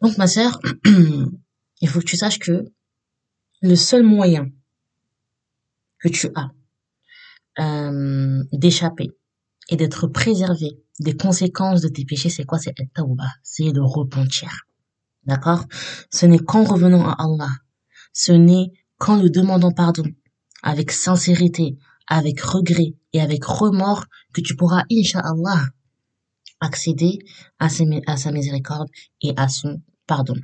Donc, 0.00 0.16
ma 0.18 0.26
sœur, 0.26 0.60
il 1.80 1.88
faut 1.88 2.00
que 2.00 2.04
tu 2.04 2.16
saches 2.16 2.38
que 2.38 2.64
le 3.62 3.76
seul 3.76 4.02
moyen 4.02 4.48
que 5.98 6.08
tu 6.08 6.28
as 6.34 6.50
euh, 7.60 8.44
d'échapper 8.52 9.10
et 9.68 9.76
d'être 9.76 10.06
préservé 10.06 10.78
des 11.00 11.16
conséquences 11.16 11.80
de 11.80 11.88
tes 11.88 12.04
péchés, 12.04 12.30
c'est 12.30 12.44
quoi? 12.44 12.58
C'est 12.58 12.74
c'est 13.42 13.70
le 13.70 13.82
repentir. 13.82 14.66
D'accord? 15.24 15.64
Ce 16.10 16.26
n'est 16.26 16.38
qu'en 16.38 16.64
revenant 16.64 17.08
à 17.08 17.16
Allah, 17.18 17.50
ce 18.12 18.32
n'est 18.32 18.72
qu'en 18.98 19.20
lui 19.20 19.30
demandant 19.30 19.72
pardon, 19.72 20.04
avec 20.62 20.90
sincérité, 20.90 21.76
avec 22.06 22.40
regret 22.40 22.94
et 23.12 23.20
avec 23.20 23.44
remords, 23.44 24.06
que 24.32 24.40
tu 24.40 24.56
pourras, 24.56 24.84
Inch'Allah, 24.90 25.66
accéder 26.60 27.18
à 27.58 27.68
sa 27.68 28.32
miséricorde 28.32 28.88
et 29.22 29.32
à 29.36 29.48
son 29.48 29.80
pardon. 30.08 30.34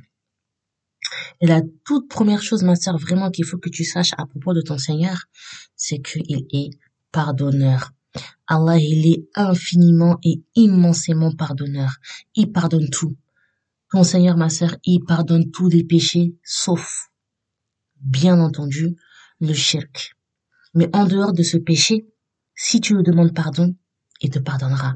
Et 1.41 1.47
la 1.47 1.61
toute 1.83 2.07
première 2.07 2.41
chose, 2.41 2.63
ma 2.63 2.77
sœur, 2.77 2.97
vraiment 2.97 3.29
qu'il 3.29 3.43
faut 3.43 3.57
que 3.57 3.69
tu 3.69 3.83
saches 3.83 4.13
à 4.17 4.25
propos 4.25 4.53
de 4.53 4.61
ton 4.61 4.77
Seigneur, 4.77 5.25
c'est 5.75 5.99
qu'il 5.99 6.47
est 6.53 6.69
pardonneur. 7.11 7.91
Allah, 8.47 8.77
il 8.77 9.11
est 9.11 9.27
infiniment 9.35 10.17
et 10.23 10.41
immensément 10.55 11.33
pardonneur. 11.33 11.97
Il 12.35 12.51
pardonne 12.51 12.89
tout. 12.89 13.17
Ton 13.91 14.03
Seigneur, 14.03 14.37
ma 14.37 14.49
sœur, 14.49 14.77
il 14.85 15.03
pardonne 15.03 15.51
tous 15.51 15.67
les 15.67 15.83
péchés, 15.83 16.35
sauf, 16.43 17.09
bien 17.99 18.39
entendu, 18.39 18.95
le 19.41 19.53
shirk. 19.53 20.15
Mais 20.73 20.89
en 20.93 21.05
dehors 21.05 21.33
de 21.33 21.43
ce 21.43 21.57
péché, 21.57 22.07
si 22.55 22.79
tu 22.79 22.95
lui 22.95 23.03
demandes 23.03 23.33
pardon, 23.33 23.75
il 24.21 24.29
te 24.29 24.39
pardonnera. 24.39 24.95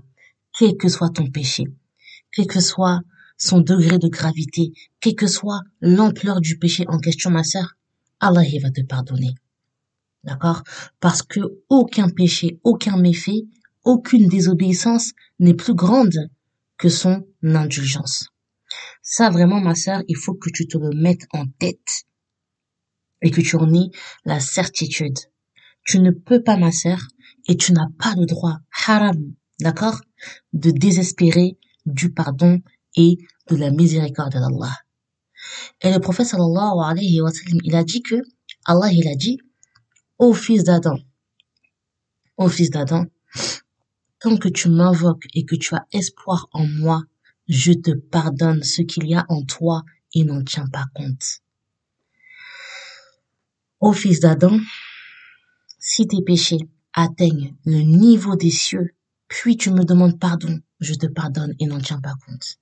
Quel 0.57 0.77
que 0.77 0.89
soit 0.89 1.09
ton 1.09 1.29
péché, 1.29 1.65
quel 2.31 2.47
que 2.47 2.59
soit 2.59 3.01
son 3.39 3.61
degré 3.61 3.97
de 3.97 4.09
gravité, 4.09 4.73
quelle 4.99 5.15
que 5.15 5.27
soit 5.27 5.61
l'ampleur 5.81 6.41
du 6.41 6.59
péché 6.59 6.85
en 6.87 6.99
question, 6.99 7.31
ma 7.31 7.43
sœur, 7.43 7.75
Allah 8.19 8.43
va 8.61 8.69
te 8.69 8.81
pardonner. 8.81 9.33
D'accord? 10.25 10.63
Parce 10.99 11.23
que 11.23 11.39
aucun 11.69 12.09
péché, 12.09 12.59
aucun 12.63 12.97
méfait, 12.97 13.45
aucune 13.85 14.27
désobéissance 14.27 15.13
n'est 15.39 15.53
plus 15.53 15.73
grande 15.73 16.29
que 16.77 16.89
son 16.89 17.25
indulgence. 17.41 18.27
Ça, 19.01 19.29
vraiment, 19.29 19.61
ma 19.61 19.73
sœur, 19.73 20.03
il 20.07 20.17
faut 20.17 20.33
que 20.33 20.49
tu 20.49 20.67
te 20.67 20.77
le 20.77 20.89
mettes 20.89 21.25
en 21.31 21.47
tête 21.47 22.03
et 23.21 23.31
que 23.31 23.41
tu 23.41 23.55
en 23.55 23.73
aies 23.73 23.89
la 24.25 24.39
certitude. 24.39 25.17
Tu 25.83 25.99
ne 25.99 26.11
peux 26.11 26.43
pas, 26.43 26.57
ma 26.57 26.71
sœur, 26.71 26.99
et 27.47 27.55
tu 27.55 27.71
n'as 27.71 27.89
pas 27.97 28.15
le 28.15 28.25
droit, 28.25 28.59
haram, 28.85 29.33
d'accord, 29.59 30.01
de 30.53 30.71
désespérer 30.71 31.57
du 31.85 32.11
pardon 32.11 32.61
et 32.95 33.17
de 33.49 33.55
la 33.55 33.71
miséricorde 33.71 34.33
d'Allah. 34.33 34.75
Et 35.81 35.91
le 35.91 35.99
prophète 35.99 36.27
sallallahu 36.27 36.79
alayhi 36.83 37.21
wa 37.21 37.31
sallam, 37.31 37.59
il 37.63 37.75
a 37.75 37.83
dit 37.83 38.01
que, 38.01 38.15
Allah, 38.65 38.91
il 38.91 39.07
a 39.07 39.15
dit, 39.15 39.37
ô 40.17 40.33
fils 40.33 40.63
d'Adam, 40.63 40.97
ô 42.37 42.47
fils 42.47 42.69
d'Adam, 42.69 43.05
tant 44.19 44.37
que 44.37 44.49
tu 44.49 44.69
m'invoques 44.69 45.27
et 45.33 45.45
que 45.45 45.55
tu 45.55 45.75
as 45.75 45.85
espoir 45.93 46.47
en 46.51 46.65
moi, 46.67 47.03
je 47.47 47.71
te 47.71 47.91
pardonne 47.91 48.63
ce 48.63 48.81
qu'il 48.81 49.07
y 49.07 49.15
a 49.15 49.25
en 49.29 49.43
toi 49.43 49.83
et 50.13 50.23
n'en 50.23 50.43
tiens 50.43 50.67
pas 50.67 50.85
compte. 50.93 51.41
Ô 53.79 53.93
fils 53.93 54.19
d'Adam, 54.19 54.59
si 55.79 56.05
tes 56.05 56.21
péchés 56.21 56.69
atteignent 56.93 57.55
le 57.65 57.79
niveau 57.79 58.35
des 58.35 58.51
cieux, 58.51 58.95
puis 59.27 59.55
tu 59.55 59.71
me 59.71 59.85
demandes 59.85 60.19
pardon, 60.19 60.59
je 60.79 60.93
te 60.95 61.07
pardonne 61.07 61.55
et 61.59 61.65
n'en 61.65 61.79
tiens 61.79 62.01
pas 62.01 62.15
compte. 62.25 62.59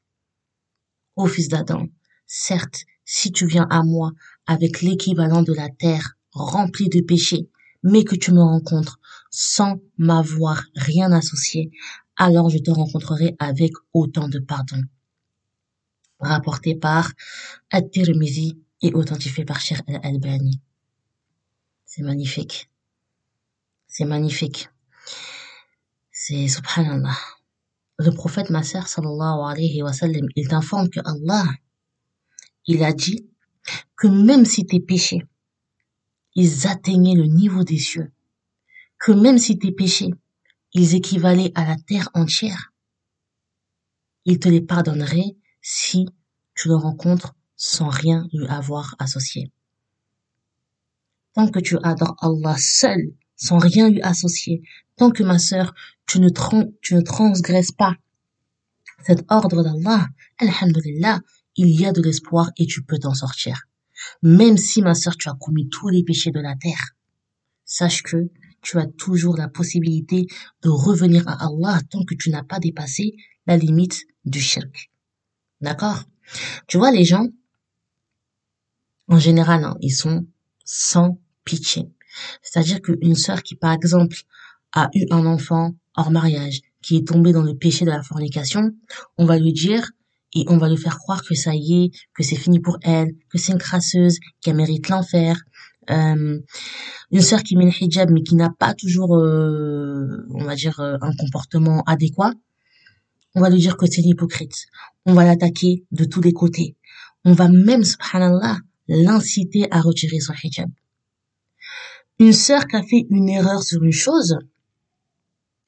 Ô 1.18 1.26
fils 1.26 1.50
d'Adam, 1.50 1.88
certes, 2.28 2.86
si 3.04 3.32
tu 3.32 3.48
viens 3.48 3.68
à 3.72 3.82
moi 3.82 4.12
avec 4.46 4.82
l'équivalent 4.84 5.42
de 5.42 5.52
la 5.52 5.68
terre 5.68 6.16
remplie 6.32 6.90
de 6.90 7.02
péchés, 7.02 7.50
mais 7.82 8.04
que 8.04 8.16
tu 8.16 8.32
me 8.32 8.42
rencontres 8.42 9.00
sans 9.32 9.82
m'avoir 9.98 10.62
rien 10.76 11.12
associé, 11.12 11.72
alors 12.18 12.52
je 12.52 12.60
te 12.60 12.70
rencontrerai 12.70 13.36
avec 13.40 13.72
autant 13.94 14.28
de 14.28 14.38
pardon. 14.38 14.84
Rapporté 16.20 16.76
par 16.76 17.12
At-Tirmizi 17.72 18.62
et 18.84 18.94
authentifié 18.94 19.44
par 19.44 19.60
Cher 19.60 19.82
Al-Albani. 19.88 20.62
C'est 21.84 22.04
magnifique. 22.04 22.70
C'est 23.88 24.06
magnifique. 24.06 24.70
C'est 26.12 26.48
subhanallah 26.48 27.18
le 27.98 28.12
prophète 28.12 28.50
ma 28.50 28.64
sœur 28.64 28.88
sallallahu 28.88 29.52
alayhi 29.52 29.82
wa 29.82 29.94
sallam, 29.94 30.28
il 30.36 30.48
t'informe 30.48 30.90
que 30.90 31.00
Allah, 31.04 31.46
il 32.66 32.84
a 32.84 32.94
dit 32.94 33.28
que 33.96 34.08
même 34.08 34.46
si 34.46 34.66
tes 34.66 34.80
péchés, 34.80 35.24
ils 36.36 36.68
atteignaient 36.68 37.16
le 37.16 37.26
niveau 37.26 37.64
des 37.64 37.80
cieux, 37.80 38.12
que 39.00 39.12
même 39.12 39.40
si 39.40 39.58
tes 39.58 39.72
péchés, 39.72 40.14
ils 40.74 40.96
équivalaient 40.96 41.52
à 41.56 41.66
la 41.66 41.76
terre 41.76 42.10
entière, 42.14 42.72
il 44.26 44.40
te 44.40 44.50
les 44.50 44.62
pardonnerait 44.62 45.36
si 45.62 46.08
tu 46.54 46.68
le 46.68 46.76
rencontres 46.76 47.34
sans 47.56 47.90
rien 47.90 48.28
lui 48.34 48.46
avoir 48.48 48.96
associé. 49.00 49.52
Tant 51.34 51.48
que 51.50 51.60
tu 51.60 51.78
adores 51.82 52.16
Allah 52.22 52.58
seul, 52.58 53.14
sans 53.36 53.58
rien 53.58 53.90
lui 53.90 54.02
associer, 54.02 54.62
tant 54.98 55.12
que 55.12 55.24
ma 55.24 55.40
sœur, 55.40 55.74
tu 56.08 56.20
ne, 56.20 56.30
tu 56.82 57.04
transgresses 57.04 57.72
pas 57.72 57.96
cet 59.06 59.24
ordre 59.30 59.64
d'Allah, 59.64 60.08
Alhamdulillah, 60.40 61.22
il 61.56 61.70
y 61.70 61.86
a 61.86 61.92
de 61.92 62.02
l'espoir 62.02 62.52
et 62.58 62.66
tu 62.66 62.84
peux 62.84 62.98
t'en 62.98 63.14
sortir. 63.14 63.68
Même 64.22 64.58
si 64.58 64.82
ma 64.82 64.94
sœur, 64.96 65.16
tu 65.18 65.30
as 65.30 65.38
commis 65.40 65.70
tous 65.70 65.90
les 65.90 66.04
péchés 66.04 66.32
de 66.32 66.40
la 66.40 66.56
terre, 66.56 66.92
sache 67.64 68.04
que 68.04 68.30
tu 68.62 68.78
as 68.80 68.86
toujours 68.86 69.38
la 69.38 69.48
possibilité 69.48 70.28
de 70.62 70.70
revenir 70.70 71.28
à 71.28 71.46
Allah 71.46 71.80
tant 71.90 72.04
que 72.04 72.16
tu 72.16 72.30
n'as 72.30 72.44
pas 72.44 72.60
dépassé 72.60 73.16
la 73.46 73.56
limite 73.56 74.06
du 74.26 74.42
shirk. 74.42 74.92
D'accord? 75.62 76.04
Tu 76.68 76.78
vois, 76.78 76.92
les 76.92 77.06
gens, 77.06 77.28
en 79.08 79.20
général, 79.20 79.64
hein, 79.64 79.78
ils 79.80 79.96
sont 79.96 80.28
sans 80.66 81.20
pitié. 81.46 81.90
C'est-à-dire 82.42 82.82
qu'une 82.82 83.16
sœur 83.16 83.42
qui, 83.42 83.56
par 83.56 83.72
exemple, 83.72 84.18
a 84.74 84.90
eu 84.94 85.06
un 85.12 85.26
enfant 85.26 85.76
hors 85.98 86.12
mariage, 86.12 86.62
qui 86.82 86.96
est 86.98 87.08
tombée 87.08 87.34
dans 87.34 87.44
le 87.44 87.56
péché 87.56 87.84
de 87.84 87.90
la 87.90 88.02
fornication, 88.02 88.72
on 89.18 89.26
va 89.26 89.38
lui 89.38 89.52
dire 89.52 89.90
et 90.34 90.46
on 90.48 90.58
va 90.58 90.70
lui 90.70 90.78
faire 90.78 90.98
croire 91.00 91.24
que 91.24 91.36
ça 91.36 91.52
y 91.54 91.86
est, 91.86 91.92
que 92.14 92.24
c'est 92.24 92.36
fini 92.36 92.60
pour 92.60 92.78
elle, 92.84 93.10
que 93.30 93.38
c'est 93.38 93.54
une 93.54 93.58
crasseuse, 93.58 94.20
qu'elle 94.42 94.56
mérite 94.56 94.90
l'enfer. 94.90 95.38
Euh, 95.90 96.40
une 97.12 97.22
sœur 97.22 97.44
qui 97.44 97.56
met 97.56 97.66
le 97.66 97.72
hijab 97.72 98.12
mais 98.12 98.22
qui 98.22 98.36
n'a 98.36 98.50
pas 98.50 98.74
toujours, 98.74 99.16
euh, 99.16 100.28
on 100.32 100.44
va 100.44 100.56
dire, 100.56 100.80
euh, 100.80 100.98
un 101.02 101.16
comportement 101.16 101.82
adéquat, 101.84 102.34
on 103.36 103.42
va 103.42 103.50
lui 103.50 103.60
dire 103.60 103.78
que 103.78 103.86
c'est 103.86 104.02
une 104.02 104.10
hypocrite. 104.10 104.66
On 105.06 105.14
va 105.14 105.24
l'attaquer 105.24 105.86
de 105.92 106.04
tous 106.04 106.22
les 106.22 106.34
côtés. 106.34 106.76
On 107.24 107.34
va 107.34 107.48
même, 107.48 107.84
subhanallah, 107.84 108.58
l'inciter 108.88 109.68
à 109.72 109.82
retirer 109.82 110.20
son 110.20 110.34
hijab. 110.44 110.70
Une 112.20 112.34
sœur 112.34 112.68
qui 112.68 112.76
a 112.76 112.84
fait 112.84 113.06
une 113.10 113.30
erreur 113.30 113.64
sur 113.64 113.84
une 113.84 113.92
chose, 113.92 114.38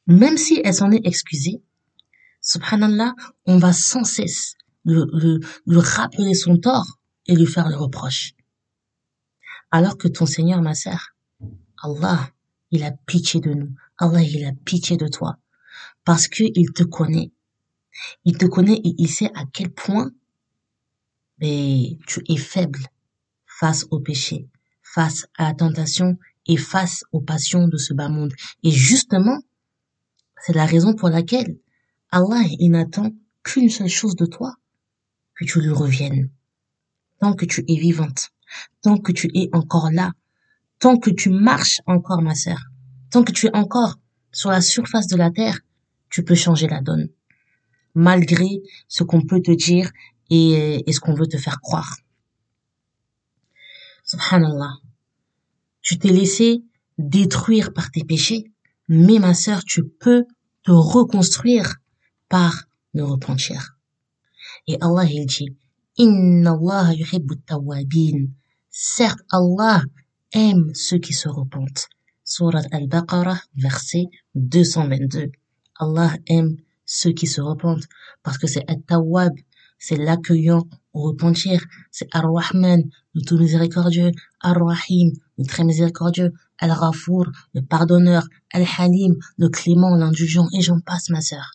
même 0.09 0.37
si 0.37 0.59
elle 0.63 0.73
s'en 0.73 0.91
est 0.91 1.05
excusée, 1.05 1.61
subhanallah, 2.41 3.13
on 3.45 3.57
va 3.57 3.73
sans 3.73 4.03
cesse 4.03 4.55
lui, 4.85 5.39
rappeler 5.67 6.33
son 6.33 6.57
tort 6.57 6.99
et 7.27 7.35
lui 7.35 7.45
faire 7.45 7.69
le 7.69 7.75
reproche. 7.75 8.33
Alors 9.71 9.97
que 9.97 10.07
ton 10.07 10.25
Seigneur, 10.25 10.61
ma 10.61 10.73
sœur, 10.73 11.15
Allah, 11.81 12.31
il 12.71 12.83
a 12.83 12.91
pitié 12.91 13.39
de 13.39 13.53
nous. 13.53 13.73
Allah, 13.97 14.23
il 14.23 14.45
a 14.45 14.51
pitié 14.65 14.97
de 14.97 15.07
toi. 15.07 15.37
Parce 16.03 16.27
qu'il 16.27 16.73
te 16.73 16.83
connaît. 16.83 17.31
Il 18.25 18.37
te 18.37 18.45
connaît 18.45 18.81
et 18.83 18.95
il 18.97 19.09
sait 19.09 19.31
à 19.35 19.43
quel 19.53 19.69
point 19.69 20.11
mais, 21.41 21.97
tu 22.05 22.21
es 22.27 22.37
faible 22.37 22.79
face 23.45 23.85
au 23.91 23.99
péché, 23.99 24.49
face 24.81 25.25
à 25.37 25.45
la 25.45 25.53
tentation 25.53 26.17
et 26.47 26.57
face 26.57 27.03
aux 27.11 27.21
passions 27.21 27.67
de 27.67 27.77
ce 27.77 27.93
bas 27.93 28.09
monde. 28.09 28.33
Et 28.63 28.71
justement, 28.71 29.39
c'est 30.45 30.55
la 30.55 30.65
raison 30.65 30.93
pour 30.93 31.09
laquelle 31.09 31.57
Allah 32.11 32.41
il 32.59 32.71
n'attend 32.71 33.11
qu'une 33.43 33.69
seule 33.69 33.89
chose 33.89 34.15
de 34.15 34.25
toi, 34.25 34.55
que 35.35 35.45
tu 35.45 35.61
lui 35.61 35.71
reviennes. 35.71 36.29
Tant 37.19 37.33
que 37.33 37.45
tu 37.45 37.63
es 37.67 37.75
vivante, 37.75 38.29
tant 38.81 38.97
que 38.97 39.11
tu 39.11 39.29
es 39.33 39.49
encore 39.53 39.91
là, 39.91 40.13
tant 40.79 40.97
que 40.97 41.09
tu 41.09 41.29
marches 41.29 41.81
encore, 41.85 42.21
ma 42.21 42.35
sœur, 42.35 42.59
tant 43.11 43.23
que 43.23 43.31
tu 43.31 43.47
es 43.47 43.55
encore 43.55 43.95
sur 44.31 44.49
la 44.49 44.61
surface 44.61 45.07
de 45.07 45.17
la 45.17 45.31
terre, 45.31 45.59
tu 46.09 46.23
peux 46.23 46.35
changer 46.35 46.67
la 46.67 46.81
donne, 46.81 47.09
malgré 47.93 48.61
ce 48.87 49.03
qu'on 49.03 49.21
peut 49.21 49.41
te 49.41 49.51
dire 49.51 49.91
et, 50.29 50.83
et 50.89 50.93
ce 50.93 50.99
qu'on 50.99 51.13
veut 51.13 51.27
te 51.27 51.37
faire 51.37 51.59
croire. 51.61 51.97
Subhanallah. 54.03 54.73
Tu 55.81 55.97
t'es 55.99 56.09
laissé 56.09 56.63
détruire 56.97 57.73
par 57.73 57.91
tes 57.91 58.03
péchés, 58.03 58.51
mais 58.89 59.19
ma 59.19 59.33
sœur, 59.33 59.63
tu 59.63 59.87
peux 59.87 60.25
te 60.63 60.71
reconstruire 60.71 61.75
par 62.27 62.65
le 62.93 63.03
repentir. 63.03 63.77
Et 64.67 64.77
Allah, 64.81 65.05
il 65.05 65.25
dit, 65.25 65.55
Inna 65.97 66.51
Allah 66.51 66.93
yuhibbu. 66.93 67.35
Certes, 68.69 69.19
Allah 69.31 69.83
aime 70.33 70.71
ceux 70.73 70.97
qui 70.97 71.13
se 71.13 71.29
repentent. 71.29 71.87
Surat 72.23 72.63
Al-Baqarah, 72.71 73.41
verset 73.55 74.05
222. 74.35 75.31
Allah 75.79 76.13
aime 76.27 76.57
ceux 76.85 77.11
qui 77.11 77.27
se 77.27 77.41
repentent 77.41 77.87
parce 78.23 78.37
que 78.37 78.47
c'est 78.47 78.69
At-Tawwab, 78.69 79.33
c'est 79.77 79.97
l'accueillant 79.97 80.67
au 80.93 81.01
repentir. 81.01 81.63
C'est 81.91 82.07
Ar-Rahman, 82.11 82.83
le 83.13 83.21
tout 83.21 83.37
miséricordieux, 83.37 84.11
Ar-Rahim, 84.41 85.11
le 85.37 85.45
très 85.45 85.63
miséricordieux, 85.63 86.33
Al-Ghafour, 86.59 87.27
le 87.53 87.61
pardonneur, 87.61 88.27
Al-Halim, 88.51 89.15
le 89.37 89.49
clément, 89.49 89.95
l'indulgent, 89.95 90.47
et 90.53 90.61
j'en 90.61 90.79
passe, 90.79 91.09
ma 91.09 91.21
sœur. 91.21 91.51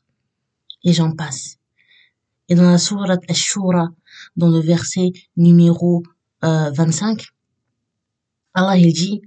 Et 0.83 0.93
j'en 0.93 1.12
passe. 1.12 1.59
Et 2.49 2.55
dans 2.55 2.71
la 2.71 2.79
sourate 2.79 3.23
Ash-Shura, 3.29 3.89
dans 4.37 4.49
le 4.49 4.61
verset 4.61 5.12
numéro 5.37 6.03
euh, 6.45 6.71
25, 6.71 7.27
Allah 8.55 8.77
il 8.77 8.93
dit, 8.93 9.23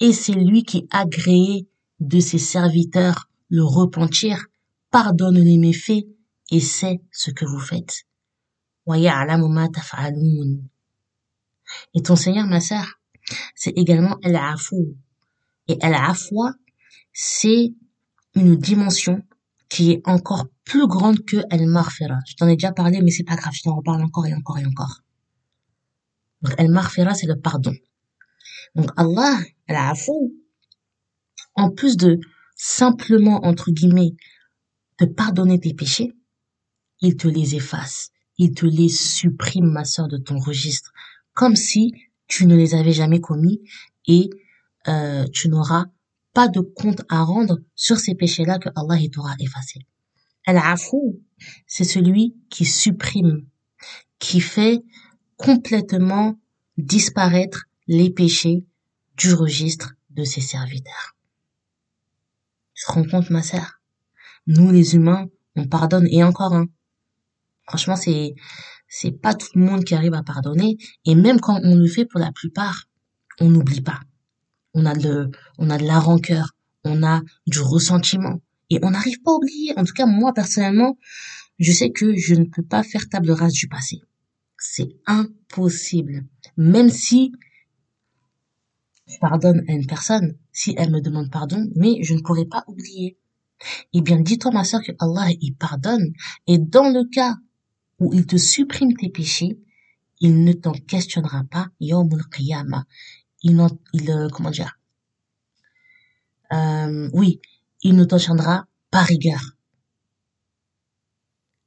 et 0.00 0.12
c'est 0.12 0.32
lui 0.32 0.62
qui 0.64 0.86
agréé 0.90 1.68
de 2.00 2.20
ses 2.20 2.38
serviteurs 2.38 3.28
le 3.48 3.64
repentir, 3.64 4.46
pardonne 4.90 5.38
les 5.38 5.58
méfaits 5.58 6.06
et 6.50 6.60
sait 6.60 7.00
ce 7.10 7.30
que 7.30 7.44
vous 7.44 7.58
faites. 7.58 8.04
Et 11.94 12.02
ton 12.02 12.16
Seigneur, 12.16 12.46
ma 12.46 12.60
sœur, 12.60 13.00
c'est 13.54 13.70
également 13.70 14.16
Al-Afou. 14.24 14.96
Et 15.70 15.78
Al-Afwa, 15.80 16.54
c'est 17.12 17.74
une 18.34 18.56
dimension 18.56 19.22
qui 19.68 19.92
est 19.92 20.02
encore 20.04 20.46
plus 20.64 20.86
grande 20.86 21.24
que 21.24 21.36
Al-Marfira. 21.50 22.18
Je 22.26 22.34
t'en 22.34 22.48
ai 22.48 22.56
déjà 22.56 22.72
parlé, 22.72 23.00
mais 23.02 23.10
c'est 23.10 23.24
pas 23.24 23.36
grave, 23.36 23.54
je 23.54 23.62
t'en 23.62 23.76
reparle 23.76 24.02
encore 24.02 24.26
et 24.26 24.34
encore 24.34 24.58
et 24.58 24.66
encore. 24.66 25.00
Donc 26.42 26.54
Al-Marfira, 26.58 27.14
c'est 27.14 27.26
le 27.26 27.38
pardon. 27.38 27.74
Donc 28.74 28.90
Allah, 28.96 29.38
Al-Afou, 29.68 30.34
en 31.54 31.70
plus 31.70 31.96
de 31.96 32.18
simplement, 32.56 33.44
entre 33.44 33.70
guillemets, 33.70 34.14
te 34.96 35.04
pardonner 35.04 35.60
tes 35.60 35.74
péchés, 35.74 36.12
il 37.00 37.16
te 37.16 37.28
les 37.28 37.54
efface 37.54 38.10
il 38.40 38.54
te 38.54 38.64
les 38.64 38.88
supprime, 38.88 39.70
ma 39.70 39.84
sœur, 39.84 40.08
de 40.08 40.16
ton 40.16 40.38
registre, 40.38 40.92
comme 41.34 41.56
si 41.56 41.92
tu 42.26 42.46
ne 42.46 42.56
les 42.56 42.74
avais 42.74 42.94
jamais 42.94 43.20
commis 43.20 43.60
et 44.06 44.30
euh, 44.88 45.26
tu 45.32 45.48
n'auras 45.48 45.86
pas 46.32 46.48
de 46.48 46.60
compte 46.60 47.02
à 47.08 47.22
rendre 47.22 47.58
sur 47.74 47.98
ces 47.98 48.14
péchés-là 48.14 48.58
que 48.58 48.68
Allah 48.76 48.98
t'aura 49.12 49.34
effacés. 49.40 49.86
Al-Afou, 50.46 51.20
c'est 51.66 51.84
celui 51.84 52.36
qui 52.48 52.64
supprime, 52.64 53.46
qui 54.18 54.40
fait 54.40 54.82
complètement 55.36 56.38
disparaître 56.76 57.64
les 57.86 58.10
péchés 58.10 58.64
du 59.16 59.34
registre 59.34 59.94
de 60.10 60.24
ses 60.24 60.40
serviteurs. 60.40 61.16
Tu 62.74 62.84
te 62.86 62.92
rends 62.92 63.04
compte, 63.04 63.30
ma 63.30 63.42
sœur? 63.42 63.80
Nous, 64.46 64.70
les 64.70 64.94
humains, 64.94 65.26
on 65.56 65.66
pardonne 65.66 66.06
et 66.10 66.24
encore 66.24 66.54
un. 66.54 66.66
Franchement, 67.64 67.96
c'est 67.96 68.34
c'est 68.88 69.12
pas 69.12 69.34
tout 69.34 69.46
le 69.54 69.64
monde 69.64 69.84
qui 69.84 69.94
arrive 69.94 70.14
à 70.14 70.22
pardonner. 70.22 70.76
Et 71.04 71.14
même 71.14 71.40
quand 71.40 71.60
on 71.62 71.76
le 71.76 71.86
fait, 71.86 72.04
pour 72.04 72.18
la 72.18 72.32
plupart, 72.32 72.88
on 73.38 73.48
n'oublie 73.48 73.80
pas. 73.80 74.00
On 74.74 74.86
a 74.86 74.94
de, 74.94 75.30
on 75.58 75.70
a 75.70 75.78
de 75.78 75.84
la 75.84 75.98
rancœur, 75.98 76.56
on 76.84 77.02
a 77.02 77.22
du 77.46 77.60
ressentiment, 77.60 78.40
et 78.70 78.78
on 78.82 78.90
n'arrive 78.90 79.20
pas 79.22 79.32
à 79.32 79.34
oublier. 79.34 79.72
En 79.76 79.84
tout 79.84 79.94
cas, 79.94 80.06
moi 80.06 80.32
personnellement, 80.32 80.96
je 81.58 81.72
sais 81.72 81.90
que 81.90 82.16
je 82.16 82.34
ne 82.34 82.44
peux 82.44 82.62
pas 82.62 82.82
faire 82.82 83.08
table 83.08 83.30
rase 83.32 83.52
du 83.52 83.68
passé. 83.68 84.00
C'est 84.56 84.88
impossible. 85.06 86.26
Même 86.56 86.90
si 86.90 87.32
je 89.06 89.18
pardonne 89.18 89.64
à 89.68 89.72
une 89.72 89.86
personne, 89.86 90.36
si 90.52 90.74
elle 90.78 90.90
me 90.90 91.00
demande 91.00 91.30
pardon, 91.30 91.68
mais 91.74 92.02
je 92.02 92.14
ne 92.14 92.20
pourrai 92.20 92.46
pas 92.46 92.64
oublier. 92.68 93.18
Eh 93.92 94.00
bien, 94.00 94.20
dis-toi, 94.20 94.52
ma 94.52 94.64
soeur, 94.64 94.82
que 94.82 94.92
Allah, 94.98 95.28
il 95.40 95.54
pardonne. 95.54 96.12
Et 96.46 96.58
dans 96.58 96.88
le 96.88 97.04
cas 97.10 97.36
où 97.98 98.14
il 98.14 98.26
te 98.26 98.36
supprime 98.36 98.96
tes 98.96 99.10
péchés, 99.10 99.58
il 100.20 100.44
ne 100.44 100.52
t'en 100.52 100.72
questionnera 100.72 101.44
pas, 101.44 101.68
yawmul 101.80 102.24
qiyamah. 102.28 102.84
Il, 103.42 103.66
il 103.92 104.10
euh, 104.10 104.28
comment 104.28 104.50
dire, 104.50 104.78
euh, 106.52 107.08
oui, 107.12 107.40
il 107.82 107.96
ne 107.96 108.04
t'en 108.04 108.18
tiendra 108.18 108.66
pas 108.90 109.02
rigueur. 109.02 109.40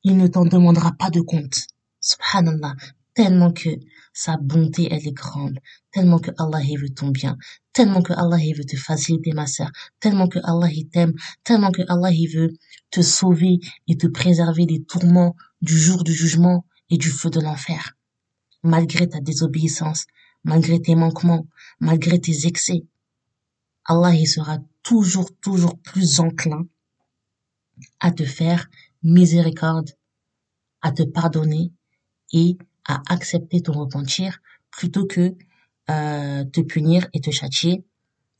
Il 0.03 0.17
ne 0.17 0.27
t'en 0.27 0.45
demandera 0.45 0.91
pas 0.91 1.09
de 1.09 1.21
compte. 1.21 1.67
Subhanallah, 2.01 2.75
tellement 3.13 3.53
que 3.53 3.69
sa 4.13 4.37
bonté, 4.37 4.89
elle 4.91 5.07
est 5.07 5.13
grande, 5.13 5.57
tellement 5.91 6.19
que 6.19 6.31
Allah 6.37 6.59
veut 6.79 6.89
ton 6.89 7.09
bien, 7.09 7.37
tellement 7.71 8.01
que 8.01 8.13
Allah 8.13 8.37
veut 8.55 8.65
te 8.65 8.75
faciliter, 8.75 9.31
ma 9.31 9.47
sœur, 9.47 9.71
tellement 9.99 10.27
que 10.27 10.39
Allah 10.43 10.67
t'aime, 10.91 11.13
tellement 11.43 11.71
que 11.71 11.81
Allah 11.87 12.11
veut 12.33 12.51
te 12.91 13.01
sauver 13.01 13.59
et 13.87 13.97
te 13.97 14.07
préserver 14.07 14.65
des 14.65 14.83
tourments 14.83 15.35
du 15.61 15.77
jour 15.77 16.03
du 16.03 16.13
jugement 16.13 16.65
et 16.89 16.97
du 16.97 17.09
feu 17.09 17.29
de 17.29 17.39
l'enfer. 17.39 17.93
Malgré 18.63 19.07
ta 19.07 19.19
désobéissance, 19.19 20.05
malgré 20.43 20.81
tes 20.81 20.95
manquements, 20.95 21.47
malgré 21.83 22.19
tes 22.19 22.47
excès, 22.47 22.85
Allah 23.85 24.15
y 24.15 24.25
sera 24.25 24.59
toujours, 24.83 25.29
toujours 25.41 25.77
plus 25.79 26.21
enclin 26.21 26.65
à 27.99 28.11
te 28.11 28.23
faire 28.23 28.69
miséricorde, 29.03 29.89
à 30.81 30.91
te 30.93 31.03
pardonner 31.03 31.71
et 32.31 32.57
à 32.85 33.01
accepter 33.09 33.61
ton 33.61 33.73
repentir 33.73 34.39
plutôt 34.71 35.05
que 35.05 35.35
euh, 35.89 36.45
te 36.45 36.61
punir 36.61 37.07
et 37.13 37.19
te 37.19 37.31
châtier 37.31 37.83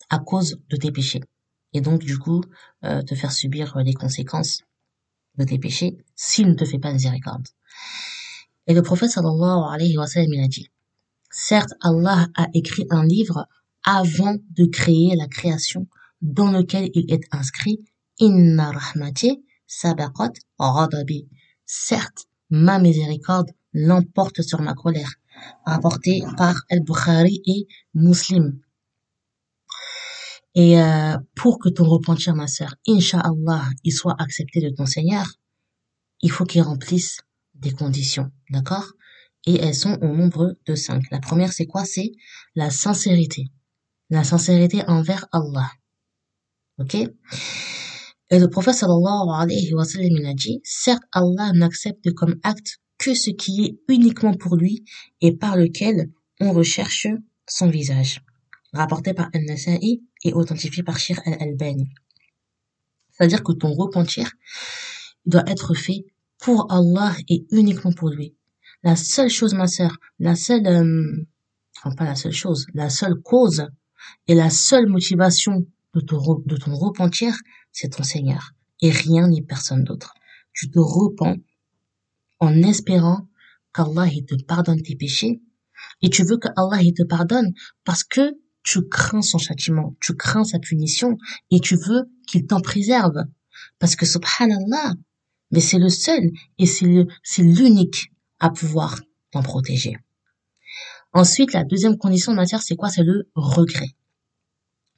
à 0.10 0.20
cause 0.20 0.62
de 0.70 0.78
tes 0.78 0.92
péchés. 0.92 1.22
Et 1.74 1.82
donc, 1.82 2.00
du 2.04 2.18
coup, 2.18 2.42
euh, 2.86 3.02
te 3.02 3.14
faire 3.14 3.34
subir 3.34 3.78
les 3.80 3.94
conséquences 3.94 4.62
de 5.36 5.44
tes 5.44 5.60
péchés 5.60 5.98
s'il 6.16 6.48
ne 6.48 6.54
te 6.54 6.64
fait 6.64 6.80
pas 6.80 6.94
miséricorde. 6.94 7.48
Et 8.68 8.74
le 8.74 8.82
prophète 8.82 9.10
sallallahu 9.10 9.74
alayhi 9.74 9.98
wa 9.98 10.08
sallam, 10.08 10.32
il 10.34 10.44
a 10.44 10.48
dit, 10.48 10.70
certes, 11.34 11.74
Allah 11.82 12.28
a 12.36 12.48
écrit 12.54 12.86
un 12.90 13.06
livre 13.06 13.48
avant 13.84 14.38
de 14.52 14.66
créer 14.66 15.16
la 15.16 15.28
création 15.28 15.88
dans 16.22 16.52
lequel 16.52 16.90
il 16.94 17.12
est 17.12 17.28
inscrit 17.32 17.84
Inna 18.20 18.72
rahmati 18.72 19.44
sabaqat 19.68 20.34
ghadabi. 20.60 21.28
Certes, 21.66 22.28
ma 22.50 22.80
miséricorde 22.80 23.52
l'emporte 23.74 24.42
sur 24.42 24.62
ma 24.62 24.74
colère. 24.74 25.12
Rapporté 25.66 26.22
par 26.38 26.56
Al-Bukhari 26.70 27.42
et 27.46 27.68
Muslim. 27.96 28.60
Et 30.56 30.80
euh, 30.80 31.18
pour 31.36 31.58
que 31.58 31.70
ton 31.70 31.86
repentir, 31.86 32.36
ma 32.36 32.48
sœur, 32.48 32.76
Inch'Allah, 32.88 33.66
il 33.84 33.92
soit 33.92 34.16
accepté 34.20 34.62
de 34.62 34.70
ton 34.70 34.86
Seigneur, 34.86 35.26
il 36.22 36.32
faut 36.32 36.46
qu'il 36.46 36.62
remplisse 36.62 37.22
des 37.56 37.72
conditions, 37.72 38.32
d'accord? 38.52 38.94
Et 39.46 39.56
elles 39.56 39.76
sont 39.76 39.98
au 40.02 40.08
nombre 40.08 40.56
de 40.66 40.76
cinq. 40.76 41.04
La 41.12 41.20
première, 41.20 41.52
c'est 41.52 41.66
quoi? 41.66 41.86
C'est 41.86 42.12
la 42.56 42.70
sincérité. 42.70 43.48
La 44.10 44.24
sincérité 44.24 44.84
envers 44.88 45.26
Allah. 45.32 45.70
Ok? 46.80 46.96
Et 46.96 48.40
le 48.40 48.48
prophète 48.48 48.76
sallallahu 48.76 49.30
alayhi 49.36 49.74
wa 49.74 49.86
sallam, 49.86 50.26
a 50.26 50.34
dit, 50.34 50.62
certes, 50.64 51.04
Allah 51.12 51.52
n'accepte 51.54 52.12
comme 52.14 52.40
acte 52.44 52.80
que 52.98 53.14
ce 53.14 53.32
qui 53.32 53.66
est 53.66 53.94
uniquement 53.94 54.34
pour 54.34 54.56
lui 54.56 54.86
et 55.22 55.36
par 55.36 55.58
lequel 55.58 56.10
on 56.40 56.54
recherche 56.54 57.08
son 57.48 57.70
visage 57.70 58.22
rapporté 58.74 59.14
par 59.14 59.30
Al-Nasa'i 59.34 60.04
et 60.24 60.34
authentifié 60.34 60.84
par 60.84 60.98
Shir 60.98 61.20
al-Albani. 61.26 61.90
C'est-à-dire 63.12 63.44
que 63.44 63.54
ton 63.54 63.72
repentir 63.72 64.32
doit 65.26 65.44
être 65.48 65.76
fait 65.76 66.06
pour 66.40 66.72
Allah 66.72 67.16
et 67.30 67.46
uniquement 67.52 67.94
pour 67.94 68.10
lui. 68.10 68.36
La 68.84 68.98
seule 68.98 69.30
chose, 69.30 69.54
ma 69.54 69.68
sœur, 69.68 69.96
la 70.20 70.36
seule, 70.36 70.68
euh, 70.68 71.26
enfin 71.78 71.96
pas 71.96 72.04
la 72.04 72.16
seule 72.16 72.34
chose, 72.34 72.68
la 72.74 72.90
seule 72.90 73.16
cause 73.16 73.66
et 74.28 74.36
la 74.36 74.50
seule 74.50 74.88
motivation 74.88 75.66
de 75.94 76.02
ton, 76.02 76.44
de 76.46 76.58
ton 76.58 76.76
repentir, 76.76 77.34
c'est 77.72 77.90
ton 77.90 78.04
Seigneur 78.04 78.52
et 78.82 78.90
rien 78.90 79.30
ni 79.30 79.42
personne 79.42 79.86
d'autre. 79.86 80.14
Tu 80.52 80.70
te 80.70 80.80
repens 80.80 81.38
en 82.40 82.62
espérant 82.62 83.30
qu'Allah 83.74 84.10
te 84.28 84.36
pardonne 84.44 84.82
tes 84.82 84.96
péchés 84.96 85.42
et 86.02 86.10
tu 86.10 86.24
veux 86.24 86.38
que 86.38 86.50
Allah 86.58 86.82
te 86.96 87.04
pardonne 87.04 87.54
parce 87.86 88.04
que 88.04 88.34
tu 88.64 88.88
crains 88.88 89.22
son 89.22 89.38
châtiment, 89.38 89.96
tu 90.02 90.14
crains 90.16 90.44
sa 90.44 90.60
punition 90.60 91.18
et 91.52 91.60
tu 91.60 91.76
veux 91.76 92.04
qu'il 92.28 92.46
t'en 92.46 92.60
préserve. 92.60 93.16
Parce 93.80 93.96
que 93.96 94.06
subhanallah, 94.06 94.94
mais 95.52 95.62
c'est 95.62 95.80
le 95.80 95.90
seul 95.90 96.32
et 96.58 96.66
c'est 96.66 97.44
l'unique 97.44 98.13
à 98.40 98.50
pouvoir 98.50 99.00
t'en 99.32 99.42
protéger. 99.42 99.98
Ensuite, 101.14 101.54
la 101.54 101.64
deuxième 101.64 101.98
condition 101.98 102.32
de 102.32 102.38
matière, 102.38 102.62
c'est 102.62 102.76
quoi? 102.76 102.90
C'est 102.90 103.04
le 103.04 103.30
regret. 103.36 103.96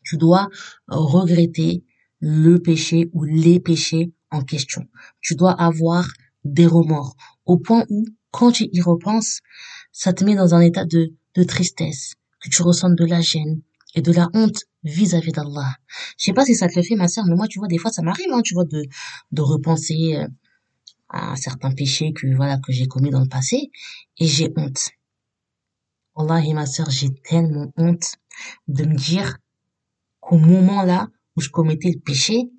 Tu 0.03 0.17
dois 0.17 0.49
regretter 0.87 1.83
le 2.19 2.57
péché 2.59 3.09
ou 3.13 3.23
les 3.23 3.59
péchés 3.59 4.13
en 4.31 4.41
question. 4.41 4.87
Tu 5.21 5.35
dois 5.35 5.51
avoir 5.51 6.07
des 6.43 6.65
remords 6.65 7.15
au 7.45 7.57
point 7.57 7.85
où 7.89 8.05
quand 8.31 8.51
tu 8.51 8.69
y 8.71 8.81
repenses, 8.81 9.39
ça 9.91 10.13
te 10.13 10.23
met 10.23 10.35
dans 10.35 10.53
un 10.53 10.61
état 10.61 10.85
de, 10.85 11.13
de 11.35 11.43
tristesse, 11.43 12.15
que 12.41 12.49
tu 12.49 12.61
ressentes 12.61 12.95
de 12.95 13.05
la 13.05 13.21
gêne 13.21 13.61
et 13.95 14.01
de 14.01 14.11
la 14.11 14.29
honte 14.33 14.63
vis-à-vis 14.83 15.31
d'Allah. 15.31 15.75
Je 16.17 16.25
sais 16.25 16.33
pas 16.33 16.45
si 16.45 16.53
ça 16.55 16.67
te 16.67 16.75
le 16.75 16.83
fait, 16.83 16.95
ma 16.95 17.07
sœur, 17.07 17.25
mais 17.27 17.35
moi, 17.35 17.47
tu 17.47 17.59
vois, 17.59 17.67
des 17.67 17.77
fois, 17.77 17.91
ça 17.91 18.01
m'arrive, 18.01 18.27
hein, 18.31 18.41
tu 18.43 18.53
vois, 18.53 18.65
de, 18.65 18.83
de 19.31 19.41
repenser 19.41 20.15
euh, 20.15 20.27
à 21.15 21.35
certains 21.37 21.71
péchés 21.71 22.11
que, 22.11 22.27
voilà, 22.35 22.57
que 22.57 22.73
j'ai 22.73 22.87
commis 22.87 23.09
dans 23.09 23.21
le 23.21 23.29
passé, 23.29 23.71
et 24.17 24.27
j'ai 24.27 24.51
honte. 24.57 24.89
Wallahi, 26.13 26.53
ma 26.53 26.65
sœur, 26.65 26.89
j'ai 26.89 27.09
tellement 27.23 27.71
honte 27.77 28.15
de 28.67 28.83
me 28.83 28.95
dire 28.95 29.37
qu'au 30.19 30.37
moment 30.37 30.83
là 30.83 31.07
où 31.35 31.41
je 31.41 31.49
commettais 31.49 31.91
le 31.91 31.99
péché, 31.99 32.51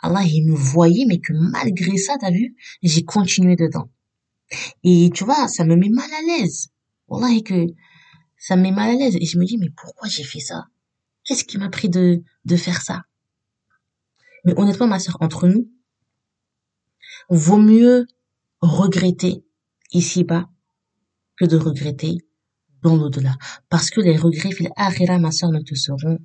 Allah, 0.00 0.22
il 0.22 0.46
me 0.46 0.54
voyait, 0.54 1.06
mais 1.08 1.18
que 1.18 1.32
malgré 1.32 1.96
ça, 1.96 2.16
t'as 2.20 2.30
vu, 2.30 2.56
j'ai 2.82 3.04
continué 3.04 3.56
dedans. 3.56 3.90
Et 4.84 5.10
tu 5.12 5.24
vois, 5.24 5.48
ça 5.48 5.64
me 5.64 5.74
met 5.74 5.88
mal 5.88 6.08
à 6.12 6.22
l'aise. 6.22 6.68
Wallahi 7.08 7.42
que 7.42 7.66
ça 8.36 8.54
me 8.54 8.62
met 8.62 8.72
mal 8.72 8.90
à 8.90 8.94
l'aise. 8.94 9.16
Et 9.16 9.24
je 9.24 9.38
me 9.38 9.44
dis, 9.44 9.58
mais 9.58 9.70
pourquoi 9.70 10.08
j'ai 10.08 10.24
fait 10.24 10.40
ça? 10.40 10.66
Qu'est-ce 11.24 11.44
qui 11.44 11.58
m'a 11.58 11.68
pris 11.68 11.88
de, 11.88 12.22
de 12.44 12.56
faire 12.56 12.82
ça? 12.82 13.02
Mais 14.44 14.52
honnêtement, 14.56 14.86
ma 14.86 14.98
sœur, 14.98 15.16
entre 15.20 15.48
nous, 15.48 15.68
vaut 17.28 17.58
mieux 17.58 18.06
regretter 18.60 19.44
ici-bas 19.92 20.48
que 21.36 21.44
de 21.44 21.56
regretter 21.56 22.18
dans 22.82 22.96
l'au-delà. 22.96 23.36
Parce 23.68 23.90
que 23.90 24.00
les 24.00 24.16
regrets, 24.16 24.52
fil 24.52 24.70
ma 25.20 25.30
sœur, 25.30 25.50
ne 25.50 25.60
te 25.60 25.74
seront 25.74 26.18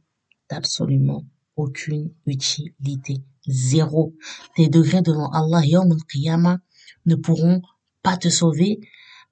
absolument 0.50 1.26
aucune 1.56 2.14
utilité. 2.26 3.24
Zéro. 3.48 4.14
Tes 4.56 4.68
degrés 4.68 5.02
devant 5.02 5.32
Allah, 5.32 5.66
Yom 5.66 5.92
al 5.92 6.60
ne 7.06 7.16
pourront 7.16 7.62
pas 8.04 8.18
te 8.18 8.30
sauver 8.30 8.80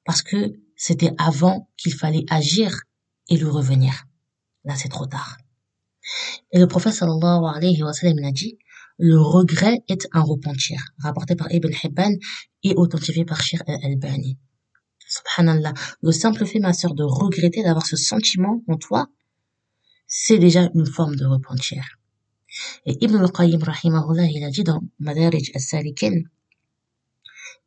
parce 0.05 0.21
que 0.21 0.53
c'était 0.75 1.11
avant 1.17 1.69
qu'il 1.77 1.93
fallait 1.93 2.25
agir 2.29 2.81
et 3.29 3.37
le 3.37 3.49
revenir. 3.49 4.05
Là, 4.63 4.75
c'est 4.75 4.89
trop 4.89 5.05
tard. 5.05 5.37
Et 6.51 6.59
le 6.59 6.67
prophète 6.67 6.93
sallallahu 6.93 7.43
alayhi 7.53 7.83
wa 7.83 7.93
sallam 7.93 8.23
a 8.23 8.31
dit, 8.31 8.57
le 8.97 9.19
regret 9.19 9.83
est 9.87 10.07
un 10.11 10.21
repentir, 10.21 10.79
rapporté 10.99 11.35
par 11.35 11.51
Ibn 11.51 11.69
Hibban 11.83 12.15
et 12.63 12.73
authentifié 12.75 13.25
par 13.25 13.41
Shir 13.41 13.61
al-Albani. 13.67 14.37
Subhanallah, 15.07 15.73
le 16.01 16.11
simple 16.11 16.45
fait, 16.45 16.59
ma 16.59 16.73
sœur, 16.73 16.93
de 16.93 17.03
regretter 17.03 17.63
d'avoir 17.63 17.85
ce 17.85 17.95
sentiment 17.95 18.63
en 18.67 18.77
toi, 18.77 19.07
c'est 20.07 20.39
déjà 20.39 20.69
une 20.73 20.85
forme 20.85 21.15
de 21.15 21.25
repentir. 21.25 21.83
Et 22.85 22.97
Ibn 23.03 23.17
al-Qayyim, 23.17 23.61
rahimahullah, 23.61 24.25
il 24.25 24.43
a 24.43 24.49
dit 24.49 24.63
dans 24.63 24.81
Madarij 24.99 25.51
al-Salikin, 25.53 26.23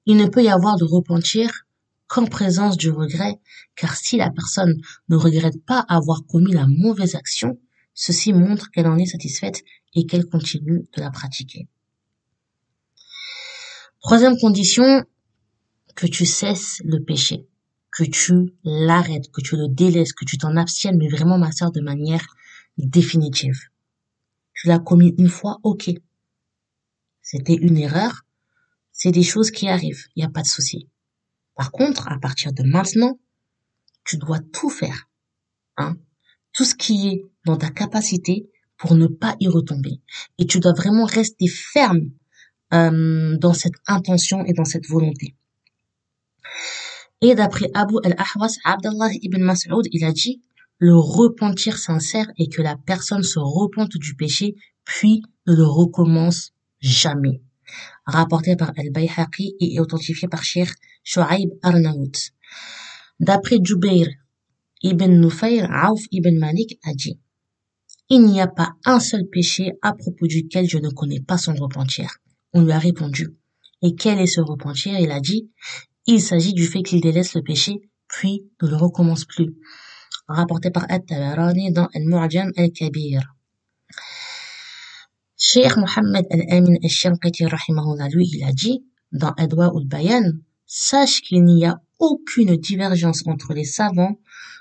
il 0.06 0.16
ne 0.16 0.26
peut 0.26 0.42
y 0.42 0.48
avoir 0.48 0.76
de 0.76 0.84
repentir 0.84 1.66
qu'en 2.08 2.26
présence 2.26 2.76
du 2.76 2.90
regret, 2.90 3.38
car 3.76 3.94
si 3.94 4.16
la 4.16 4.30
personne 4.30 4.74
ne 5.08 5.16
regrette 5.16 5.64
pas 5.64 5.84
avoir 5.88 6.26
commis 6.26 6.52
la 6.52 6.66
mauvaise 6.66 7.14
action, 7.14 7.58
ceci 7.94 8.32
montre 8.32 8.70
qu'elle 8.70 8.88
en 8.88 8.98
est 8.98 9.06
satisfaite 9.06 9.62
et 9.94 10.06
qu'elle 10.06 10.26
continue 10.26 10.86
de 10.96 11.00
la 11.00 11.10
pratiquer. 11.10 11.68
Troisième 14.00 14.38
condition, 14.38 15.04
que 15.94 16.06
tu 16.06 16.24
cesses 16.24 16.80
le 16.84 17.02
péché, 17.04 17.46
que 17.92 18.04
tu 18.04 18.54
l'arrêtes, 18.64 19.30
que 19.30 19.42
tu 19.42 19.56
le 19.56 19.68
délaisses, 19.68 20.12
que 20.12 20.24
tu 20.24 20.38
t'en 20.38 20.56
abstiennes, 20.56 20.96
mais 20.96 21.08
vraiment, 21.08 21.38
ma 21.38 21.52
sœur, 21.52 21.72
de 21.72 21.80
manière 21.80 22.26
définitive. 22.78 23.58
Tu 24.54 24.68
l'as 24.68 24.78
commis 24.78 25.14
une 25.18 25.28
fois, 25.28 25.58
ok. 25.62 25.90
C'était 27.20 27.54
une 27.54 27.76
erreur, 27.76 28.22
c'est 28.92 29.12
des 29.12 29.22
choses 29.22 29.50
qui 29.50 29.68
arrivent, 29.68 30.06
il 30.16 30.20
n'y 30.20 30.26
a 30.26 30.30
pas 30.30 30.42
de 30.42 30.46
souci. 30.46 30.88
Par 31.54 31.70
contre, 31.70 32.08
à 32.08 32.18
partir 32.18 32.52
de 32.52 32.62
maintenant, 32.62 33.18
tu 34.04 34.16
dois 34.16 34.40
tout 34.40 34.70
faire, 34.70 35.08
hein, 35.76 35.96
tout 36.52 36.64
ce 36.64 36.74
qui 36.74 37.08
est 37.08 37.30
dans 37.44 37.56
ta 37.56 37.70
capacité 37.70 38.50
pour 38.80 38.94
ne 38.94 39.06
pas 39.06 39.36
y 39.40 39.46
retomber. 39.46 40.00
Et 40.38 40.46
tu 40.46 40.58
dois 40.58 40.72
vraiment 40.72 41.04
rester 41.04 41.46
ferme 41.46 42.10
euh, 42.72 43.36
dans 43.36 43.52
cette 43.52 43.74
intention 43.86 44.44
et 44.46 44.54
dans 44.54 44.64
cette 44.64 44.86
volonté. 44.88 45.36
Et 47.20 47.34
d'après 47.34 47.70
Abu 47.74 47.96
al-Ahwas, 48.02 48.56
Abdullah 48.64 49.10
ibn 49.20 49.42
Mas'ud, 49.42 49.86
il 49.92 50.04
a 50.04 50.12
dit, 50.12 50.40
le 50.78 50.96
repentir 50.96 51.76
sincère 51.76 52.26
est 52.38 52.50
que 52.50 52.62
la 52.62 52.76
personne 52.76 53.22
se 53.22 53.38
repente 53.38 53.98
du 53.98 54.14
péché, 54.14 54.54
puis 54.84 55.22
ne 55.46 55.54
le 55.54 55.66
recommence 55.66 56.52
jamais. 56.80 57.42
Rapporté 58.06 58.56
par 58.56 58.72
Al-Bayhaqi 58.78 59.56
et 59.60 59.78
authentifié 59.78 60.26
par 60.26 60.42
Sheikh 60.42 60.70
Shu'aib 61.04 61.50
Arnaout. 61.62 62.12
D'après 63.20 63.58
Jubair 63.62 64.06
ibn 64.82 65.20
Nufayr, 65.20 65.68
Auf 65.70 66.00
ibn 66.10 66.38
Malik 66.38 66.78
a 66.82 66.94
dit, 66.94 67.20
il 68.10 68.22
n'y 68.24 68.40
a 68.40 68.48
pas 68.48 68.74
un 68.84 68.98
seul 68.98 69.28
péché 69.30 69.72
à 69.82 69.92
propos 69.94 70.26
duquel 70.26 70.68
je 70.68 70.78
ne 70.78 70.90
connais 70.90 71.20
pas 71.20 71.38
son 71.38 71.54
repentir. 71.54 72.16
On 72.52 72.62
lui 72.62 72.72
a 72.72 72.78
répondu. 72.78 73.28
Et 73.82 73.94
quel 73.94 74.18
est 74.18 74.26
ce 74.26 74.40
repentir? 74.40 74.98
Il 74.98 75.12
a 75.12 75.20
dit, 75.20 75.48
il 76.06 76.20
s'agit 76.20 76.52
du 76.52 76.66
fait 76.66 76.82
qu'il 76.82 77.00
délaisse 77.00 77.34
le 77.34 77.42
péché, 77.42 77.76
puis 78.08 78.42
ne 78.60 78.68
le 78.68 78.76
recommence 78.76 79.24
plus. 79.24 79.54
Rapporté 80.26 80.70
par 80.70 80.84
At-Tabarani 80.88 81.72
dans 81.72 81.88
Al-Mu'jam 81.94 82.50
Al-Kabir. 82.56 83.22
Cheikh 85.36 85.76
Mohammed 85.76 86.26
Al-Amin 86.30 86.76
rahimahullah, 86.82 88.08
lui, 88.08 88.28
il 88.32 88.44
a 88.44 88.52
dit, 88.52 88.84
dans 89.12 89.30
Adwa 89.38 89.72
al-Bayan, 89.74 90.32
sache 90.66 91.22
qu'il 91.22 91.44
n'y 91.44 91.64
a 91.64 91.80
aucune 91.98 92.56
divergence 92.56 93.22
entre 93.26 93.54
les 93.54 93.64
savants 93.64 94.18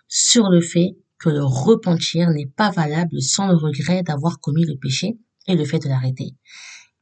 sur 0.07 0.49
le 0.49 0.61
fait 0.61 0.95
que 1.19 1.29
le 1.29 1.43
repentir 1.43 2.29
n'est 2.29 2.47
pas 2.47 2.71
valable 2.71 3.21
sans 3.21 3.47
le 3.47 3.55
regret 3.55 4.03
d'avoir 4.03 4.39
commis 4.39 4.65
le 4.65 4.77
péché 4.77 5.17
et 5.47 5.55
le 5.55 5.65
fait 5.65 5.79
de 5.79 5.89
l'arrêter. 5.89 6.35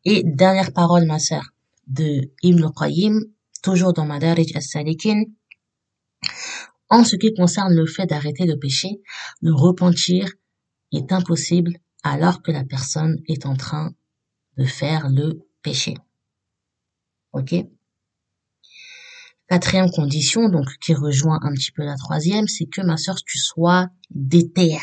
Et 0.05 0.24
dernière 0.24 0.74
parole, 0.74 1.05
ma 1.05 1.19
sœur, 1.19 1.43
de 1.88 2.31
Ibn 2.41 2.69
Qayyim, 2.75 3.21
toujours 3.62 3.93
dans 3.93 4.05
Madarij 4.05 4.55
as-Salikin, 4.55 5.24
en 6.89 7.03
ce 7.03 7.15
qui 7.15 7.33
concerne 7.33 7.74
le 7.74 7.86
fait 7.86 8.05
d'arrêter 8.05 8.45
le 8.45 8.57
péché, 8.57 9.01
le 9.41 9.53
repentir 9.53 10.29
est 10.91 11.12
impossible 11.12 11.74
alors 12.03 12.41
que 12.41 12.51
la 12.51 12.63
personne 12.63 13.21
est 13.27 13.45
en 13.45 13.55
train 13.55 13.93
de 14.57 14.65
faire 14.65 15.09
le 15.09 15.45
péché. 15.62 15.95
Ok? 17.33 17.53
Quatrième 19.49 19.89
condition, 19.91 20.49
donc 20.49 20.67
qui 20.81 20.93
rejoint 20.93 21.39
un 21.41 21.53
petit 21.53 21.71
peu 21.71 21.83
la 21.83 21.95
troisième, 21.95 22.47
c'est 22.47 22.65
que 22.65 22.81
ma 22.81 22.97
sœur, 22.97 23.15
tu 23.25 23.37
sois 23.37 23.87
déter, 24.09 24.77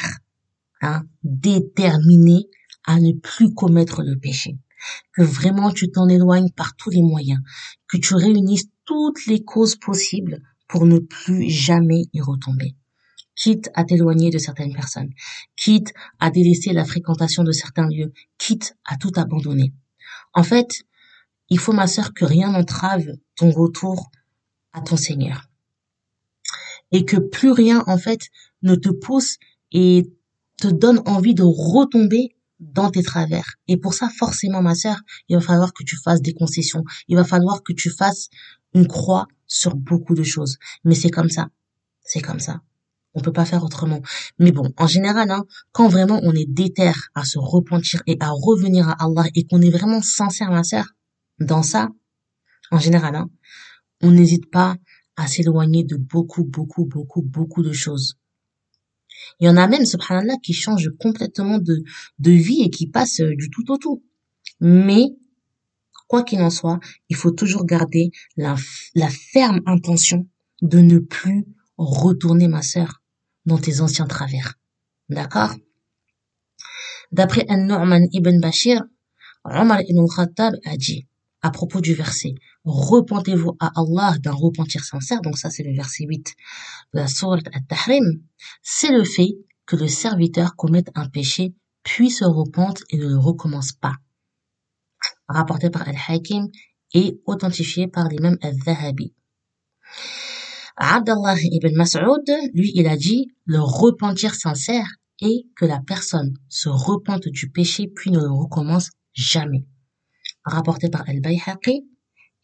hein, 0.80 1.02
déterminée 1.22 2.48
à 2.86 2.98
ne 2.98 3.12
plus 3.12 3.52
commettre 3.52 4.02
le 4.02 4.18
péché 4.18 4.58
que 5.12 5.22
vraiment 5.22 5.70
tu 5.70 5.90
t'en 5.90 6.08
éloignes 6.08 6.50
par 6.50 6.76
tous 6.76 6.90
les 6.90 7.02
moyens, 7.02 7.40
que 7.88 7.96
tu 7.96 8.14
réunisses 8.14 8.68
toutes 8.84 9.26
les 9.26 9.42
causes 9.42 9.76
possibles 9.76 10.40
pour 10.68 10.86
ne 10.86 10.98
plus 10.98 11.48
jamais 11.50 12.04
y 12.12 12.20
retomber. 12.20 12.74
Quitte 13.34 13.70
à 13.74 13.84
t'éloigner 13.84 14.30
de 14.30 14.38
certaines 14.38 14.72
personnes, 14.72 15.10
quitte 15.56 15.92
à 16.20 16.30
délaisser 16.30 16.72
la 16.72 16.84
fréquentation 16.84 17.42
de 17.42 17.52
certains 17.52 17.88
lieux, 17.88 18.12
quitte 18.38 18.76
à 18.84 18.96
tout 18.96 19.12
abandonner. 19.16 19.72
En 20.34 20.42
fait, 20.42 20.84
il 21.48 21.58
faut, 21.58 21.72
ma 21.72 21.86
sœur, 21.86 22.14
que 22.14 22.24
rien 22.24 22.52
n'entrave 22.52 23.06
ton 23.36 23.50
retour 23.50 24.10
à 24.74 24.82
ton 24.82 24.96
Seigneur. 24.96 25.48
Et 26.92 27.04
que 27.04 27.16
plus 27.16 27.50
rien, 27.50 27.82
en 27.86 27.96
fait, 27.96 28.28
ne 28.62 28.74
te 28.74 28.90
pousse 28.90 29.38
et 29.72 30.10
te 30.58 30.68
donne 30.68 31.00
envie 31.06 31.34
de 31.34 31.42
retomber 31.42 32.36
dans 32.60 32.90
tes 32.90 33.02
travers. 33.02 33.54
Et 33.68 33.76
pour 33.76 33.94
ça, 33.94 34.08
forcément, 34.08 34.62
ma 34.62 34.74
sœur, 34.74 35.00
il 35.28 35.36
va 35.36 35.42
falloir 35.42 35.72
que 35.72 35.84
tu 35.84 35.96
fasses 35.96 36.22
des 36.22 36.34
concessions. 36.34 36.84
Il 37.08 37.16
va 37.16 37.24
falloir 37.24 37.62
que 37.62 37.72
tu 37.72 37.90
fasses 37.90 38.28
une 38.74 38.86
croix 38.86 39.26
sur 39.46 39.74
beaucoup 39.76 40.14
de 40.14 40.22
choses. 40.22 40.58
Mais 40.84 40.94
c'est 40.94 41.10
comme 41.10 41.30
ça. 41.30 41.48
C'est 42.02 42.20
comme 42.20 42.40
ça. 42.40 42.60
On 43.14 43.20
peut 43.20 43.32
pas 43.32 43.44
faire 43.44 43.64
autrement. 43.64 44.02
Mais 44.38 44.50
bon, 44.50 44.72
en 44.76 44.86
général, 44.86 45.30
hein, 45.30 45.44
quand 45.72 45.88
vraiment 45.88 46.20
on 46.22 46.32
est 46.32 46.48
déter 46.48 46.90
à 47.14 47.24
se 47.24 47.38
repentir 47.38 48.02
et 48.06 48.16
à 48.20 48.30
revenir 48.30 48.88
à 48.88 49.04
Allah 49.04 49.24
et 49.34 49.46
qu'on 49.46 49.60
est 49.60 49.70
vraiment 49.70 50.02
sincère, 50.02 50.50
ma 50.50 50.64
sœur, 50.64 50.86
dans 51.38 51.62
ça, 51.62 51.90
en 52.70 52.78
général, 52.78 53.14
hein, 53.14 53.30
on 54.04 54.10
n'hésite 54.10 54.50
pas 54.50 54.76
à 55.16 55.26
s'éloigner 55.26 55.82
de 55.82 55.96
beaucoup, 55.96 56.44
beaucoup, 56.44 56.84
beaucoup, 56.84 57.22
beaucoup 57.22 57.62
de 57.62 57.72
choses. 57.72 58.18
Il 59.40 59.46
y 59.46 59.48
en 59.48 59.56
a 59.56 59.66
même, 59.66 59.86
subhanallah, 59.86 60.36
qui 60.42 60.52
changent 60.52 60.92
complètement 61.00 61.58
de, 61.58 61.82
de 62.18 62.30
vie 62.30 62.62
et 62.62 62.70
qui 62.70 62.86
passent 62.86 63.20
euh, 63.20 63.34
du 63.34 63.48
tout 63.48 63.70
au 63.72 63.78
tout. 63.78 64.04
Mais, 64.60 65.04
quoi 66.08 66.22
qu'il 66.22 66.42
en 66.42 66.50
soit, 66.50 66.78
il 67.08 67.16
faut 67.16 67.30
toujours 67.30 67.64
garder 67.64 68.10
la, 68.36 68.54
la 68.94 69.08
ferme 69.08 69.60
intention 69.66 70.28
de 70.60 70.78
ne 70.78 70.98
plus 70.98 71.46
retourner, 71.78 72.48
ma 72.48 72.62
sœur, 72.62 73.02
dans 73.46 73.58
tes 73.58 73.80
anciens 73.80 74.06
travers. 74.06 74.54
D'accord? 75.08 75.54
D'après 77.12 77.46
An-Nu'man 77.48 78.06
ibn 78.12 78.40
Bashir, 78.40 78.82
Omar 79.44 79.80
ibn 79.88 80.06
Khattab 80.06 80.54
a 80.64 80.76
dit, 80.76 81.06
à 81.42 81.50
propos 81.50 81.80
du 81.80 81.94
verset, 81.94 82.34
repentez-vous 82.64 83.56
à 83.60 83.72
Allah 83.76 84.16
d'un 84.20 84.32
repentir 84.32 84.84
sincère, 84.84 85.20
donc 85.20 85.38
ça 85.38 85.50
c'est 85.50 85.62
le 85.62 85.74
verset 85.74 86.04
8 86.04 86.34
de 86.94 86.98
la 86.98 87.06
sourate 87.06 87.46
At-Tahrim, 87.52 88.22
c'est 88.62 88.90
le 88.90 89.04
fait 89.04 89.36
que 89.66 89.76
le 89.76 89.88
serviteur 89.88 90.56
commette 90.56 90.90
un 90.94 91.08
péché, 91.08 91.54
puis 91.82 92.10
se 92.10 92.24
repente 92.24 92.82
et 92.90 92.98
ne 92.98 93.08
le 93.08 93.18
recommence 93.18 93.72
pas. 93.72 93.94
Rapporté 95.28 95.70
par 95.70 95.86
Al-Hakim 95.88 96.48
et 96.94 97.20
authentifié 97.26 97.88
par 97.88 98.08
l'imam 98.08 98.36
Al-Zahabi. 98.42 99.14
Abdallah 100.76 101.36
ibn 101.40 101.76
Mas'ud, 101.76 102.24
lui, 102.52 102.72
il 102.74 102.86
a 102.88 102.96
dit 102.96 103.28
le 103.44 103.60
repentir 103.60 104.34
sincère 104.34 104.86
est 105.20 105.46
que 105.56 105.64
la 105.64 105.80
personne 105.80 106.34
se 106.48 106.68
repente 106.68 107.28
du 107.28 107.50
péché 107.50 107.86
puis 107.94 108.10
ne 108.10 108.18
le 108.18 108.30
recommence 108.30 108.90
jamais. 109.12 109.66
Rapporté 110.44 110.88
par 110.88 111.08
Al-Bayhaqi 111.08 111.86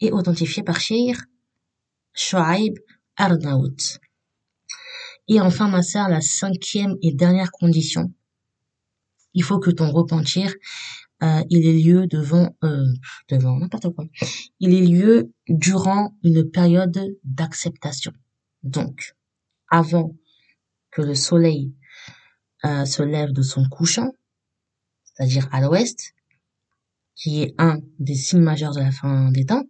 et 0.00 0.12
authentifié 0.12 0.62
par 0.62 0.80
Sheikh 0.80 1.16
Shu'aib 2.14 2.75
Arnaout. 3.16 3.99
Et 5.28 5.40
enfin, 5.40 5.69
ma 5.69 5.83
sœur, 5.83 6.09
la 6.09 6.21
cinquième 6.21 6.97
et 7.02 7.12
dernière 7.12 7.52
condition, 7.52 8.12
il 9.35 9.45
faut 9.45 9.61
que 9.61 9.71
ton 9.71 9.90
repentir, 9.90 10.52
euh, 11.23 11.45
il 11.50 11.66
ait 11.66 11.78
lieu 11.78 12.07
devant, 12.07 12.57
euh, 12.64 12.87
devant 13.28 13.59
n'importe 13.59 13.90
quoi. 13.90 14.07
Il 14.59 14.75
ait 14.75 14.87
lieu 14.87 15.33
durant 15.49 16.16
une 16.25 16.50
période 16.50 17.16
d'acceptation. 17.23 18.12
Donc, 18.62 19.14
avant 19.69 20.16
que 20.90 21.02
le 21.02 21.14
soleil 21.14 21.75
euh, 22.64 22.85
se 22.85 23.02
lève 23.02 23.33
de 23.33 23.42
son 23.42 23.69
couchant, 23.69 24.11
c'est-à-dire 25.04 25.49
à 25.52 25.61
l'ouest, 25.61 26.14
qui 27.14 27.42
est 27.42 27.54
un 27.59 27.80
des 27.99 28.14
signes 28.14 28.42
majeurs 28.42 28.75
de 28.75 28.80
la 28.80 28.90
fin 28.90 29.30
des 29.30 29.45
temps, 29.45 29.64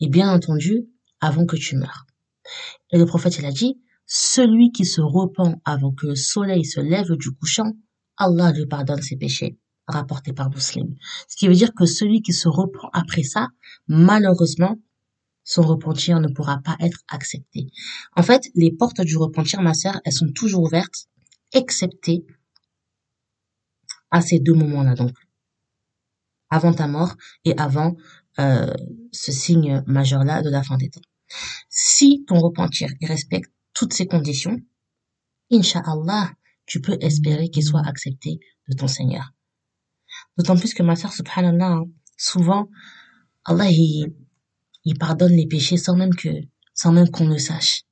et 0.00 0.08
bien 0.08 0.30
entendu, 0.30 0.86
avant 1.20 1.46
que 1.46 1.56
tu 1.56 1.76
meurs. 1.76 2.06
Et 2.90 2.98
le 2.98 3.06
prophète, 3.06 3.38
il 3.38 3.44
a 3.44 3.52
dit, 3.52 3.80
celui 4.06 4.72
qui 4.72 4.84
se 4.84 5.00
repent 5.00 5.60
avant 5.64 5.92
que 5.92 6.06
le 6.06 6.14
soleil 6.16 6.64
se 6.64 6.80
lève 6.80 7.12
du 7.16 7.30
couchant, 7.32 7.72
Allah 8.16 8.52
lui 8.52 8.66
pardonne 8.66 9.02
ses 9.02 9.16
péchés, 9.16 9.58
rapporté 9.86 10.32
par 10.32 10.50
Muslim. 10.50 10.96
Ce 11.28 11.36
qui 11.36 11.48
veut 11.48 11.54
dire 11.54 11.74
que 11.74 11.84
celui 11.84 12.22
qui 12.22 12.32
se 12.32 12.48
repent 12.48 12.88
après 12.92 13.22
ça, 13.22 13.48
malheureusement, 13.86 14.78
son 15.44 15.62
repentir 15.62 16.20
ne 16.20 16.28
pourra 16.28 16.58
pas 16.58 16.76
être 16.80 17.00
accepté. 17.08 17.68
En 18.16 18.22
fait, 18.22 18.42
les 18.54 18.70
portes 18.70 19.00
du 19.00 19.16
repentir, 19.16 19.62
ma 19.62 19.74
sœur, 19.74 20.00
elles 20.04 20.12
sont 20.12 20.30
toujours 20.32 20.62
ouvertes, 20.64 21.08
excepté 21.52 22.24
à 24.10 24.20
ces 24.20 24.38
deux 24.38 24.54
moments-là, 24.54 24.94
donc 24.94 25.12
avant 26.50 26.72
ta 26.72 26.86
mort 26.86 27.14
et 27.44 27.56
avant 27.58 27.96
euh, 28.40 28.72
ce 29.12 29.32
signe 29.32 29.82
majeur-là 29.86 30.42
de 30.42 30.50
la 30.50 30.62
fin 30.62 30.76
des 30.76 30.90
temps. 30.90 31.00
Si 31.68 32.24
ton 32.26 32.38
repentir 32.38 32.88
respecte 33.02 33.52
toutes 33.74 33.92
ces 33.92 34.06
conditions, 34.06 34.56
Inch'Allah, 35.50 36.32
tu 36.66 36.80
peux 36.80 36.96
espérer 37.00 37.48
qu'il 37.48 37.64
soit 37.64 37.86
accepté 37.86 38.38
de 38.68 38.76
ton 38.76 38.88
Seigneur. 38.88 39.32
D'autant 40.36 40.56
plus 40.56 40.74
que 40.74 40.82
ma 40.82 40.96
sœur, 40.96 41.12
subhanallah, 41.12 41.72
hein, 41.72 41.84
souvent, 42.16 42.68
Allah, 43.44 43.70
il, 43.70 44.14
il 44.84 44.98
pardonne 44.98 45.32
les 45.32 45.46
péchés 45.46 45.76
sans 45.76 45.96
même 45.96 46.14
que, 46.14 46.28
sans 46.74 46.92
même 46.92 47.10
qu'on 47.10 47.28
le 47.28 47.38
sache. 47.38 47.82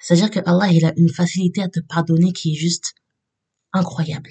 C'est-à-dire 0.00 0.30
que 0.30 0.40
Allah, 0.46 0.72
il 0.72 0.84
a 0.84 0.92
une 0.96 1.12
facilité 1.12 1.62
à 1.62 1.68
te 1.68 1.80
pardonner 1.80 2.32
qui 2.32 2.52
est 2.52 2.56
juste 2.56 2.94
incroyable. 3.72 4.30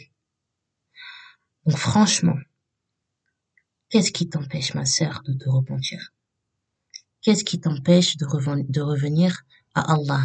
Donc 1.66 1.78
franchement, 1.78 2.36
qu'est-ce 3.92 4.12
qui 4.12 4.28
t'empêche, 4.28 4.74
ma 4.74 4.86
sœur, 4.86 5.22
de 5.26 5.34
te 5.34 5.50
repentir? 5.50 6.14
Qu'est-ce 7.22 7.44
qui 7.44 7.60
t'empêche 7.60 8.18
de, 8.18 8.26
revenir 8.82 9.44
à 9.76 9.94
Allah? 9.94 10.24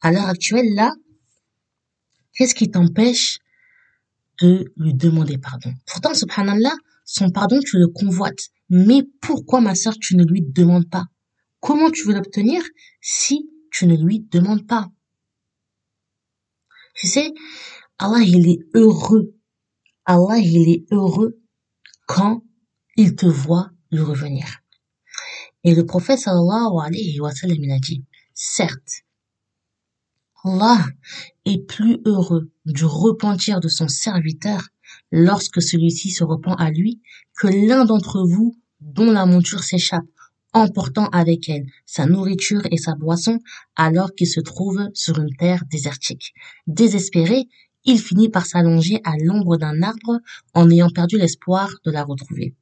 À 0.00 0.12
l'heure 0.12 0.28
actuelle, 0.28 0.74
là, 0.74 0.94
qu'est-ce 2.32 2.54
qui 2.54 2.70
t'empêche 2.70 3.40
de 4.40 4.72
lui 4.76 4.94
demander 4.94 5.38
pardon? 5.38 5.74
Pourtant, 5.86 6.14
subhanallah, 6.14 6.74
son 7.04 7.30
pardon, 7.30 7.60
tu 7.60 7.78
le 7.78 7.88
convoites. 7.88 8.50
Mais 8.70 9.02
pourquoi, 9.20 9.60
ma 9.60 9.74
sœur, 9.74 9.94
tu 10.00 10.16
ne 10.16 10.24
lui 10.24 10.40
demandes 10.40 10.88
pas? 10.88 11.04
Comment 11.60 11.90
tu 11.90 12.06
veux 12.06 12.14
l'obtenir 12.14 12.62
si 13.00 13.50
tu 13.70 13.86
ne 13.86 13.96
lui 13.96 14.20
demandes 14.20 14.66
pas? 14.66 14.88
Tu 16.94 17.08
sais, 17.08 17.32
Allah, 17.98 18.20
il 18.20 18.48
est 18.48 18.60
heureux. 18.74 19.34
Allah, 20.06 20.38
il 20.38 20.68
est 20.70 20.84
heureux 20.92 21.40
quand 22.06 22.44
il 22.96 23.16
te 23.16 23.26
voit 23.26 23.70
lui 23.90 24.00
revenir. 24.00 24.46
Et 25.64 25.74
le 25.74 25.86
prophète 25.86 26.18
sallallahu 26.18 26.78
alayhi 26.80 27.20
wa 27.20 27.32
sallam, 27.32 27.70
a 27.70 27.78
dit, 27.78 28.04
certes, 28.34 29.04
Allah 30.44 30.84
est 31.46 31.66
plus 31.66 32.00
heureux 32.04 32.50
du 32.66 32.84
repentir 32.84 33.60
de 33.60 33.68
son 33.68 33.88
serviteur 33.88 34.68
lorsque 35.10 35.62
celui-ci 35.62 36.10
se 36.10 36.22
repent 36.22 36.54
à 36.58 36.70
lui 36.70 37.00
que 37.38 37.46
l'un 37.46 37.86
d'entre 37.86 38.22
vous 38.26 38.54
dont 38.80 39.10
la 39.10 39.24
monture 39.24 39.64
s'échappe, 39.64 40.04
emportant 40.52 41.06
avec 41.08 41.48
elle 41.48 41.66
sa 41.86 42.04
nourriture 42.04 42.62
et 42.70 42.76
sa 42.76 42.94
boisson 42.94 43.38
alors 43.74 44.14
qu'il 44.14 44.28
se 44.28 44.40
trouve 44.40 44.90
sur 44.92 45.18
une 45.18 45.34
terre 45.34 45.62
désertique. 45.70 46.34
Désespéré, 46.66 47.48
il 47.84 47.98
finit 47.98 48.28
par 48.28 48.44
s'allonger 48.44 49.00
à 49.04 49.14
l'ombre 49.18 49.56
d'un 49.56 49.82
arbre 49.82 50.20
en 50.52 50.70
ayant 50.70 50.90
perdu 50.90 51.16
l'espoir 51.16 51.70
de 51.84 51.90
la 51.90 52.04
retrouver. 52.04 52.54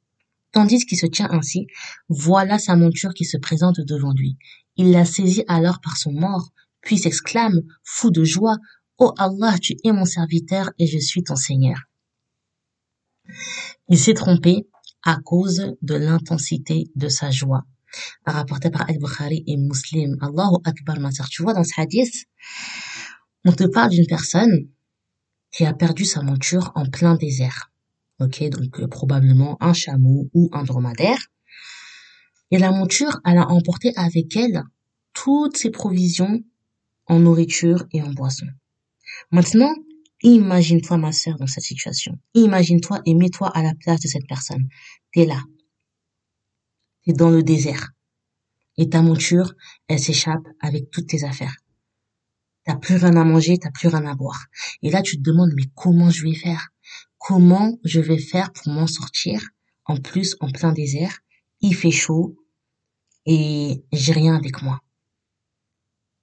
Tandis 0.53 0.85
qu'il 0.85 0.97
se 0.97 1.07
tient 1.07 1.29
ainsi, 1.31 1.67
voilà 2.07 2.57
sa 2.59 2.75
monture 2.75 3.13
qui 3.13 3.25
se 3.25 3.37
présente 3.37 3.81
devant 3.81 4.13
lui. 4.13 4.37
Il 4.77 4.91
la 4.91 5.03
saisit 5.03 5.43
alors 5.47 5.81
par 5.81 5.97
son 5.97 6.13
mort, 6.13 6.51
puis 6.81 6.97
s'exclame, 6.97 7.59
fou 7.83 8.09
de 8.11 8.23
joie, 8.23 8.57
Ô 8.99 9.07
oh 9.07 9.13
Allah, 9.17 9.57
tu 9.59 9.75
es 9.83 9.91
mon 9.91 10.05
serviteur 10.05 10.69
et 10.77 10.85
je 10.85 10.99
suis 10.99 11.23
ton 11.23 11.35
Seigneur. 11.35 11.77
Il 13.89 13.97
s'est 13.97 14.13
trompé 14.13 14.67
à 15.03 15.17
cause 15.17 15.75
de 15.81 15.95
l'intensité 15.95 16.91
de 16.95 17.09
sa 17.09 17.31
joie. 17.31 17.63
Rapporté 18.25 18.69
par 18.69 18.87
Al-Bukhari 18.87 19.43
et 19.47 19.57
Muslim. 19.57 20.15
Allahu 20.21 20.57
Akbar, 20.63 20.99
ma 20.99 21.11
soeur. 21.11 21.27
Tu 21.27 21.41
vois, 21.41 21.53
dans 21.53 21.63
ce 21.63 21.73
hadith, 21.81 22.25
on 23.45 23.51
te 23.51 23.63
parle 23.65 23.89
d'une 23.89 24.07
personne 24.07 24.69
qui 25.51 25.65
a 25.65 25.73
perdu 25.73 26.05
sa 26.05 26.21
monture 26.21 26.71
en 26.75 26.85
plein 26.85 27.15
désert. 27.15 27.72
Ok, 28.19 28.43
donc 28.49 28.79
euh, 28.79 28.87
probablement 28.87 29.57
un 29.61 29.73
chameau 29.73 30.29
ou 30.33 30.49
un 30.53 30.63
dromadaire. 30.63 31.19
Et 32.51 32.59
la 32.59 32.71
monture, 32.71 33.19
elle 33.25 33.39
a 33.39 33.47
emporté 33.49 33.91
avec 33.95 34.35
elle 34.35 34.63
toutes 35.13 35.57
ses 35.57 35.71
provisions 35.71 36.43
en 37.07 37.19
nourriture 37.19 37.85
et 37.91 38.01
en 38.01 38.11
boisson. 38.11 38.47
Maintenant, 39.31 39.73
imagine-toi 40.21 40.97
ma 40.97 41.11
sœur 41.11 41.37
dans 41.37 41.47
cette 41.47 41.63
situation. 41.63 42.19
Imagine-toi 42.33 43.01
et 43.05 43.15
mets-toi 43.15 43.49
à 43.49 43.63
la 43.63 43.73
place 43.75 44.01
de 44.01 44.07
cette 44.07 44.27
personne. 44.27 44.67
T'es 45.11 45.25
là. 45.25 45.41
T'es 47.05 47.13
dans 47.13 47.29
le 47.29 47.43
désert. 47.43 47.91
Et 48.77 48.89
ta 48.89 49.01
monture, 49.01 49.53
elle 49.87 49.99
s'échappe 49.99 50.47
avec 50.59 50.89
toutes 50.89 51.07
tes 51.07 51.23
affaires. 51.23 51.55
T'as 52.65 52.75
plus 52.75 52.95
rien 52.95 53.15
à 53.17 53.23
manger, 53.23 53.57
t'as 53.57 53.71
plus 53.71 53.89
rien 53.89 54.05
à 54.05 54.15
boire. 54.15 54.45
Et 54.81 54.89
là, 54.89 55.01
tu 55.01 55.17
te 55.17 55.21
demandes, 55.21 55.51
mais 55.55 55.65
comment 55.75 56.09
je 56.09 56.23
vais 56.23 56.33
faire? 56.33 56.72
Comment 57.25 57.79
je 57.85 58.01
vais 58.01 58.17
faire 58.17 58.51
pour 58.51 58.73
m'en 58.73 58.85
sortir? 58.85 59.41
En 59.85 59.95
plus, 59.95 60.35
en 60.41 60.51
plein 60.51 60.73
désert, 60.73 61.19
il 61.61 61.73
fait 61.73 61.89
chaud 61.89 62.35
et 63.25 63.81
j'ai 63.93 64.11
rien 64.11 64.35
avec 64.35 64.61
moi. 64.61 64.81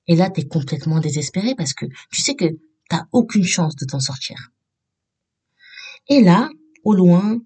Et 0.08 0.14
là, 0.14 0.28
t'es 0.28 0.46
complètement 0.46 1.00
désespéré 1.00 1.54
parce 1.54 1.72
que 1.72 1.86
tu 2.12 2.20
sais 2.20 2.34
que 2.34 2.44
t'as 2.90 3.06
aucune 3.12 3.44
chance 3.44 3.76
de 3.76 3.86
t'en 3.86 3.98
sortir. 3.98 4.50
Et 6.10 6.20
là, 6.20 6.50
au 6.84 6.92
loin, 6.92 7.40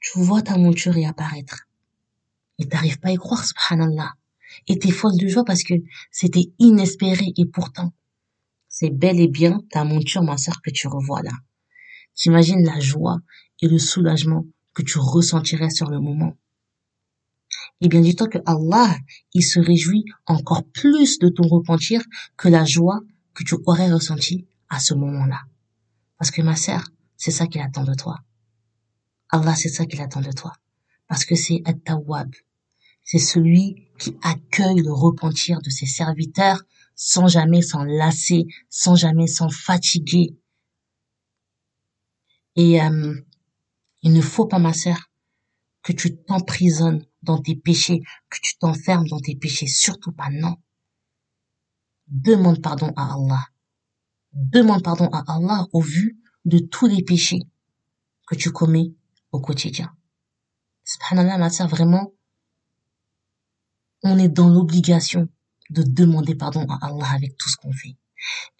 tu 0.00 0.20
vois 0.20 0.40
ta 0.40 0.56
monture 0.56 0.94
réapparaître. 0.94 1.68
Et 2.58 2.66
t'arrives 2.66 2.98
pas 2.98 3.08
à 3.08 3.12
y 3.12 3.16
croire, 3.16 3.44
subhanallah. 3.44 4.14
Et 4.68 4.78
t'es 4.78 4.90
folle 4.90 5.18
de 5.18 5.28
joie 5.28 5.44
parce 5.44 5.64
que 5.64 5.74
c'était 6.10 6.50
inespéré 6.58 7.34
et 7.36 7.44
pourtant, 7.44 7.92
c'est 8.70 8.88
bel 8.88 9.20
et 9.20 9.28
bien 9.28 9.60
ta 9.68 9.84
monture, 9.84 10.22
ma 10.22 10.38
sœur, 10.38 10.62
que 10.62 10.70
tu 10.70 10.88
revois 10.88 11.20
là. 11.20 11.32
T'imagines 12.14 12.64
la 12.64 12.80
joie 12.80 13.20
et 13.60 13.68
le 13.68 13.78
soulagement 13.78 14.46
que 14.74 14.82
tu 14.82 14.98
ressentirais 14.98 15.70
sur 15.70 15.90
le 15.90 16.00
moment. 16.00 16.36
Et 17.80 17.88
bien 17.88 18.00
du 18.00 18.14
temps 18.14 18.28
que 18.28 18.38
Allah, 18.46 18.96
il 19.32 19.42
se 19.42 19.60
réjouit 19.60 20.04
encore 20.26 20.64
plus 20.64 21.18
de 21.18 21.28
ton 21.28 21.46
repentir 21.46 22.02
que 22.36 22.48
la 22.48 22.64
joie 22.64 23.00
que 23.34 23.44
tu 23.44 23.56
aurais 23.66 23.92
ressentie 23.92 24.46
à 24.68 24.78
ce 24.78 24.94
moment-là. 24.94 25.42
Parce 26.18 26.30
que 26.30 26.42
ma 26.42 26.56
sœur, 26.56 26.88
c'est 27.16 27.30
ça 27.30 27.46
qu'il 27.46 27.60
attend 27.60 27.84
de 27.84 27.94
toi. 27.94 28.20
Allah, 29.30 29.54
c'est 29.54 29.68
ça 29.68 29.86
qu'il 29.86 30.00
attend 30.00 30.20
de 30.20 30.32
toi. 30.32 30.52
Parce 31.08 31.24
que 31.24 31.34
c'est 31.34 31.62
At-Tawwab. 31.64 32.32
C'est 33.02 33.18
celui 33.18 33.88
qui 33.98 34.16
accueille 34.22 34.80
le 34.80 34.92
repentir 34.92 35.60
de 35.60 35.70
ses 35.70 35.86
serviteurs 35.86 36.62
sans 36.94 37.26
jamais 37.26 37.60
s'en 37.60 37.84
lasser, 37.84 38.46
sans 38.70 38.94
jamais 38.94 39.26
s'en 39.26 39.50
fatiguer. 39.50 40.36
Et 42.56 42.80
euh, 42.80 43.14
il 44.02 44.12
ne 44.12 44.20
faut 44.20 44.46
pas, 44.46 44.58
ma 44.58 44.72
sœur, 44.72 45.10
que 45.82 45.92
tu 45.92 46.16
t'emprisonnes 46.16 47.04
dans 47.22 47.40
tes 47.40 47.56
péchés, 47.56 48.02
que 48.30 48.38
tu 48.40 48.56
t'enfermes 48.58 49.08
dans 49.08 49.20
tes 49.20 49.36
péchés. 49.36 49.66
Surtout 49.66 50.12
pas, 50.12 50.30
non. 50.30 50.56
Demande 52.06 52.62
pardon 52.62 52.92
à 52.96 53.14
Allah. 53.14 53.48
Demande 54.32 54.82
pardon 54.82 55.08
à 55.12 55.24
Allah 55.26 55.66
au 55.72 55.80
vu 55.80 56.18
de 56.44 56.58
tous 56.58 56.86
les 56.86 57.02
péchés 57.02 57.40
que 58.26 58.34
tu 58.34 58.50
commets 58.50 58.92
au 59.32 59.40
quotidien. 59.40 59.94
Subhanallah, 60.84 61.38
ma 61.38 61.50
sœur, 61.50 61.68
vraiment, 61.68 62.12
on 64.02 64.18
est 64.18 64.28
dans 64.28 64.48
l'obligation 64.48 65.28
de 65.70 65.82
demander 65.82 66.34
pardon 66.34 66.66
à 66.68 66.86
Allah 66.86 67.10
avec 67.14 67.36
tout 67.38 67.48
ce 67.48 67.56
qu'on 67.56 67.72
fait. 67.72 67.96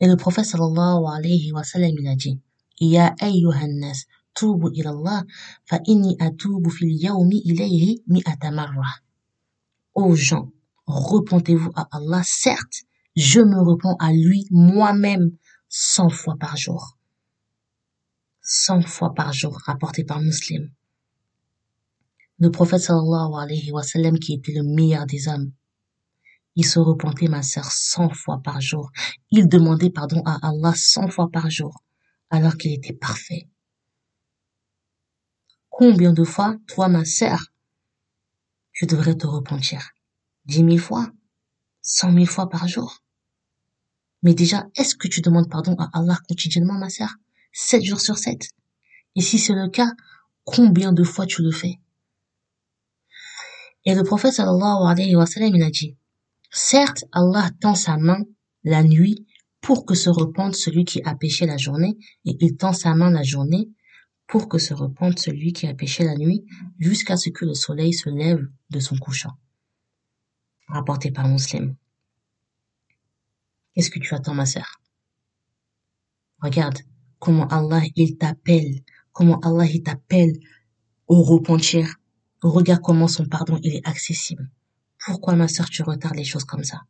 Et 0.01 0.07
le 0.07 0.17
prophète 0.17 0.47
sallallahu 0.47 1.05
alayhi 1.07 1.53
wa 1.53 1.65
sallam, 1.65 1.95
il 1.99 2.09
a 2.09 2.17
dit, 2.17 2.41
Ayyuhan 2.81 3.79
nas, 3.81 4.07
tubu 4.35 4.71
ila 4.73 4.91
Allah, 4.91 5.25
fa 5.65 5.81
inni 5.87 6.17
atubu 6.19 6.71
fil 6.71 6.91
yawmi 6.91 7.39
ilayhi 7.45 8.03
mi'ata 8.07 8.51
marra. 8.51 9.01
Ô 9.95 10.15
gens, 10.15 10.51
repentez-vous 10.87 11.71
à 11.77 11.89
Allah, 11.93 12.23
certes, 12.25 12.83
je 13.17 13.41
me 13.41 13.61
repens 13.61 13.97
à 14.01 14.13
lui 14.13 14.47
moi-même 14.51 15.37
cent 15.69 16.09
fois 16.09 16.37
par 16.39 16.57
jour. 16.57 16.99
Cent 18.43 18.83
fois 18.83 19.15
par 19.15 19.33
jour, 19.33 19.57
rapporté 19.65 20.05
par 20.05 20.21
Muslim. 20.21 20.71
Le 22.39 22.51
prophète 22.51 22.81
sallallahu 22.81 23.35
alayhi 23.41 23.71
wa 23.71 23.85
sallam, 23.85 24.19
qui 24.19 24.35
était 24.35 24.53
le 24.53 24.65
meilleur 24.65 25.07
des 25.07 25.29
hommes, 25.29 25.53
il 26.57 26.65
se 26.67 26.81
repentait, 26.81 27.29
ma 27.29 27.43
sœur, 27.43 27.65
cent 27.71 28.11
fois 28.11 28.41
par 28.43 28.61
jour. 28.61 28.91
Il 29.31 29.49
demandait 29.49 29.91
pardon 29.91 30.23
à 30.25 30.39
Allah 30.49 30.73
cent 30.75 31.09
fois 31.09 31.29
par 31.31 31.51
jour, 31.51 31.84
alors 32.35 32.57
qu'il 32.57 32.73
était 32.73 32.93
parfait. 32.93 33.49
Combien 35.71 36.13
de 36.13 36.25
fois, 36.25 36.57
toi, 36.67 36.89
ma 36.89 37.05
sœur, 37.05 37.53
tu 38.73 38.87
devrais 38.87 39.17
te 39.17 39.27
repentir? 39.27 39.91
Dix 40.45 40.63
mille 40.63 40.81
fois? 40.81 41.11
Cent 41.81 42.13
mille 42.13 42.29
fois 42.29 42.49
par 42.49 42.67
jour? 42.67 43.03
Mais 44.23 44.35
déjà, 44.35 44.67
est-ce 44.75 44.97
que 44.97 45.09
tu 45.09 45.21
demandes 45.21 45.51
pardon 45.51 45.77
à 45.79 45.91
Allah 45.93 46.19
quotidiennement, 46.29 46.75
ma 46.75 46.91
sœur? 46.91 47.15
Sept 47.53 47.85
jours 47.85 48.01
sur 48.01 48.19
sept? 48.19 48.51
Et 49.17 49.21
si 49.21 49.39
c'est 49.39 49.55
le 49.55 49.69
cas, 49.69 49.93
combien 50.45 50.93
de 50.93 51.05
fois 51.05 51.27
tu 51.27 51.43
le 51.43 51.53
fais? 51.53 51.79
Et 53.85 53.95
le 53.95 54.03
prophète 54.03 54.33
sallallahu 54.33 54.91
alayhi 54.91 55.15
wa 55.15 55.27
sallam, 55.27 55.55
il 55.55 55.63
a 55.63 55.71
dit, 55.71 55.97
Certes, 56.51 57.05
Allah 57.13 57.51
tend 57.61 57.75
sa 57.75 57.97
main 57.97 58.23
la 58.65 58.83
nuit 58.83 59.27
pour 59.65 59.87
que 59.87 59.95
se 59.95 60.11
repente 60.11 60.57
celui 60.57 60.85
qui 60.85 61.03
a 61.05 61.15
péché 61.15 61.47
la 61.47 61.57
journée, 61.57 61.97
et 62.27 62.37
il 62.39 62.55
tend 62.55 62.75
sa 62.75 62.95
main 62.95 63.11
la 63.11 63.23
journée 63.23 63.71
pour 64.27 64.47
que 64.47 64.59
se 64.59 64.75
repente 64.75 65.19
celui 65.19 65.55
qui 65.55 65.67
a 65.67 65.73
péché 65.73 66.05
la 66.05 66.17
nuit, 66.17 66.45
jusqu'à 66.79 67.17
ce 67.17 67.31
que 67.31 67.47
le 67.47 67.55
soleil 67.55 67.95
se 67.95 68.11
lève 68.11 68.47
de 68.69 68.79
son 68.79 68.99
couchant. 68.99 69.33
Rapporté 70.69 71.11
par 71.11 71.29
Muslim. 71.29 71.77
Qu'est-ce 73.73 73.91
que 73.91 73.99
tu 74.01 74.15
attends, 74.15 74.35
ma 74.35 74.45
sœur? 74.45 74.81
Regarde 76.43 76.79
comment 77.19 77.49
Allah, 77.49 77.83
il 77.97 78.19
t'appelle, 78.19 78.83
comment 79.13 79.41
Allah, 79.41 79.65
il 79.65 79.83
t'appelle 79.83 80.35
au 81.07 81.23
repentir. 81.23 81.97
Regarde 82.43 82.83
comment 82.83 83.09
son 83.09 83.25
pardon, 83.25 83.59
il 83.63 83.77
est 83.77 83.89
accessible. 83.89 84.51
Pourquoi, 85.07 85.37
ma 85.37 85.49
sœur, 85.49 85.71
tu 85.71 85.83
retardes 85.83 86.17
les 86.17 86.25
choses 86.25 86.45
comme 86.45 86.65
ça? 86.65 86.83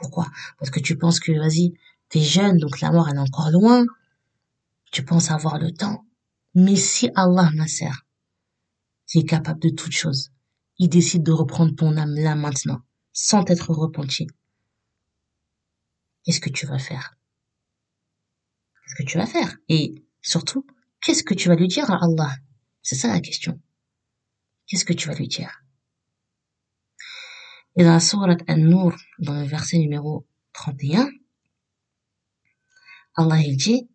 Pourquoi? 0.00 0.26
Parce 0.58 0.70
que 0.70 0.80
tu 0.80 0.96
penses 0.96 1.20
que, 1.20 1.32
vas-y, 1.32 1.74
t'es 2.08 2.20
jeune, 2.20 2.56
donc 2.56 2.80
la 2.80 2.90
mort, 2.90 3.08
elle 3.08 3.16
est 3.16 3.20
encore 3.20 3.50
loin. 3.50 3.84
Tu 4.90 5.04
penses 5.04 5.30
avoir 5.30 5.58
le 5.58 5.72
temps. 5.72 6.06
Mais 6.54 6.74
si 6.74 7.10
Allah, 7.14 7.50
ma 7.54 7.68
sœur, 7.68 8.06
qui 9.06 9.18
est 9.20 9.28
capable 9.28 9.60
de 9.60 9.68
toutes 9.68 9.92
choses, 9.92 10.32
il 10.78 10.88
décide 10.88 11.22
de 11.22 11.32
reprendre 11.32 11.74
ton 11.76 11.96
âme 11.96 12.14
là 12.14 12.34
maintenant, 12.34 12.80
sans 13.12 13.44
t'être 13.44 13.70
repenti, 13.70 14.26
qu'est-ce 16.24 16.40
que 16.40 16.50
tu 16.50 16.66
vas 16.66 16.78
faire? 16.78 17.16
Qu'est-ce 18.82 18.94
que 18.94 19.08
tu 19.08 19.18
vas 19.18 19.26
faire? 19.26 19.56
Et 19.68 20.02
surtout, 20.22 20.66
qu'est-ce 21.02 21.22
que 21.22 21.34
tu 21.34 21.48
vas 21.48 21.56
lui 21.56 21.68
dire 21.68 21.90
à 21.90 22.02
Allah? 22.02 22.34
C'est 22.82 22.96
ça 22.96 23.08
la 23.08 23.20
question. 23.20 23.60
Qu'est-ce 24.66 24.84
que 24.84 24.94
tu 24.94 25.08
vas 25.08 25.14
lui 25.14 25.28
dire? 25.28 25.62
Et 27.76 27.84
dans 27.84 27.92
la 27.92 28.00
sourate 28.00 28.42
An-Nur, 28.48 28.96
dans 29.18 29.40
le 29.40 29.46
verset 29.46 29.78
numéro 29.78 30.26
31, 30.52 31.08
Allah 33.14 33.38
dit 33.56 33.88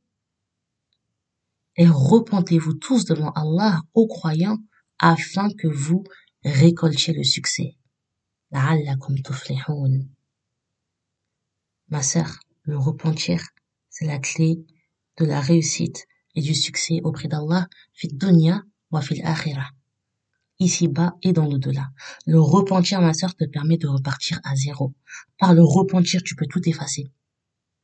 Et 1.76 1.88
repentez-vous 1.88 2.74
tous 2.76 3.06
devant 3.06 3.32
Allah, 3.32 3.82
aux 3.94 4.08
croyants, 4.08 4.60
afin 5.00 5.50
que 5.50 5.68
vous 5.68 6.04
récoltiez 6.44 7.14
le 7.14 7.24
succès. 7.24 7.76
Ma 8.52 8.78
sœur, 12.02 12.40
le 12.64 12.78
repentir, 12.78 13.42
c'est 13.90 14.06
la 14.06 14.20
clé 14.20 14.66
de 15.18 15.26
la 15.26 15.42
réussite 15.42 16.06
et 16.36 16.42
du 16.42 16.54
succès 16.54 17.02
auprès 17.04 17.28
d'Allah, 17.28 17.68
fit 17.94 18.14
dunya 18.14 18.62
wa 18.92 19.02
fil 19.02 19.26
ici-bas 20.60 21.16
et 21.22 21.34
dans 21.34 21.46
l'au-delà. 21.46 21.90
Le 22.26 22.40
repentir, 22.40 23.02
ma 23.02 23.14
sœur, 23.14 23.36
te 23.36 23.46
permet 23.46 23.78
de 23.78 23.88
repartir 23.88 24.40
à 24.44 24.56
zéro. 24.56 24.94
Par 25.40 25.54
le 25.54 25.64
repentir, 25.64 26.22
tu 26.24 26.36
peux 26.36 26.46
tout 26.46 26.68
effacer. 26.68 27.08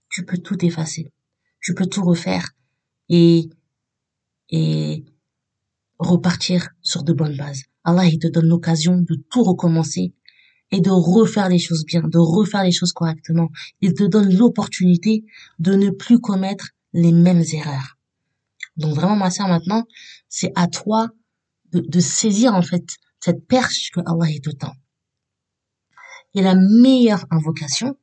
Tu 0.09 0.25
peux 0.25 0.37
tout 0.37 0.63
effacer. 0.65 1.11
Tu 1.59 1.73
peux 1.73 1.85
tout 1.85 2.03
refaire 2.03 2.51
et, 3.09 3.49
et 4.49 5.05
repartir 5.99 6.69
sur 6.81 7.03
de 7.03 7.13
bonnes 7.13 7.37
bases. 7.37 7.63
Allah, 7.83 8.05
il 8.05 8.19
te 8.19 8.27
donne 8.27 8.47
l'occasion 8.47 8.97
de 8.97 9.15
tout 9.29 9.43
recommencer 9.43 10.13
et 10.71 10.79
de 10.79 10.89
refaire 10.89 11.49
les 11.49 11.59
choses 11.59 11.85
bien, 11.85 12.01
de 12.01 12.17
refaire 12.17 12.63
les 12.63 12.71
choses 12.71 12.93
correctement. 12.93 13.49
Il 13.81 13.93
te 13.93 14.03
donne 14.03 14.33
l'opportunité 14.33 15.25
de 15.59 15.73
ne 15.73 15.89
plus 15.89 16.19
commettre 16.19 16.69
les 16.93 17.11
mêmes 17.11 17.43
erreurs. 17.53 17.97
Donc 18.77 18.95
vraiment, 18.95 19.15
ma 19.15 19.29
sœur, 19.29 19.47
maintenant, 19.47 19.85
c'est 20.29 20.51
à 20.55 20.67
toi 20.67 21.09
de, 21.73 21.99
saisir 21.99 22.53
en 22.53 22.61
fait 22.61 22.85
cette 23.19 23.47
perche 23.47 23.91
que 23.91 23.99
Allah 24.05 24.29
est 24.29 24.47
autant. 24.47 24.73
Et 26.33 26.41
la 26.41 26.55
meilleure 26.55 27.25
invocation 27.29 27.97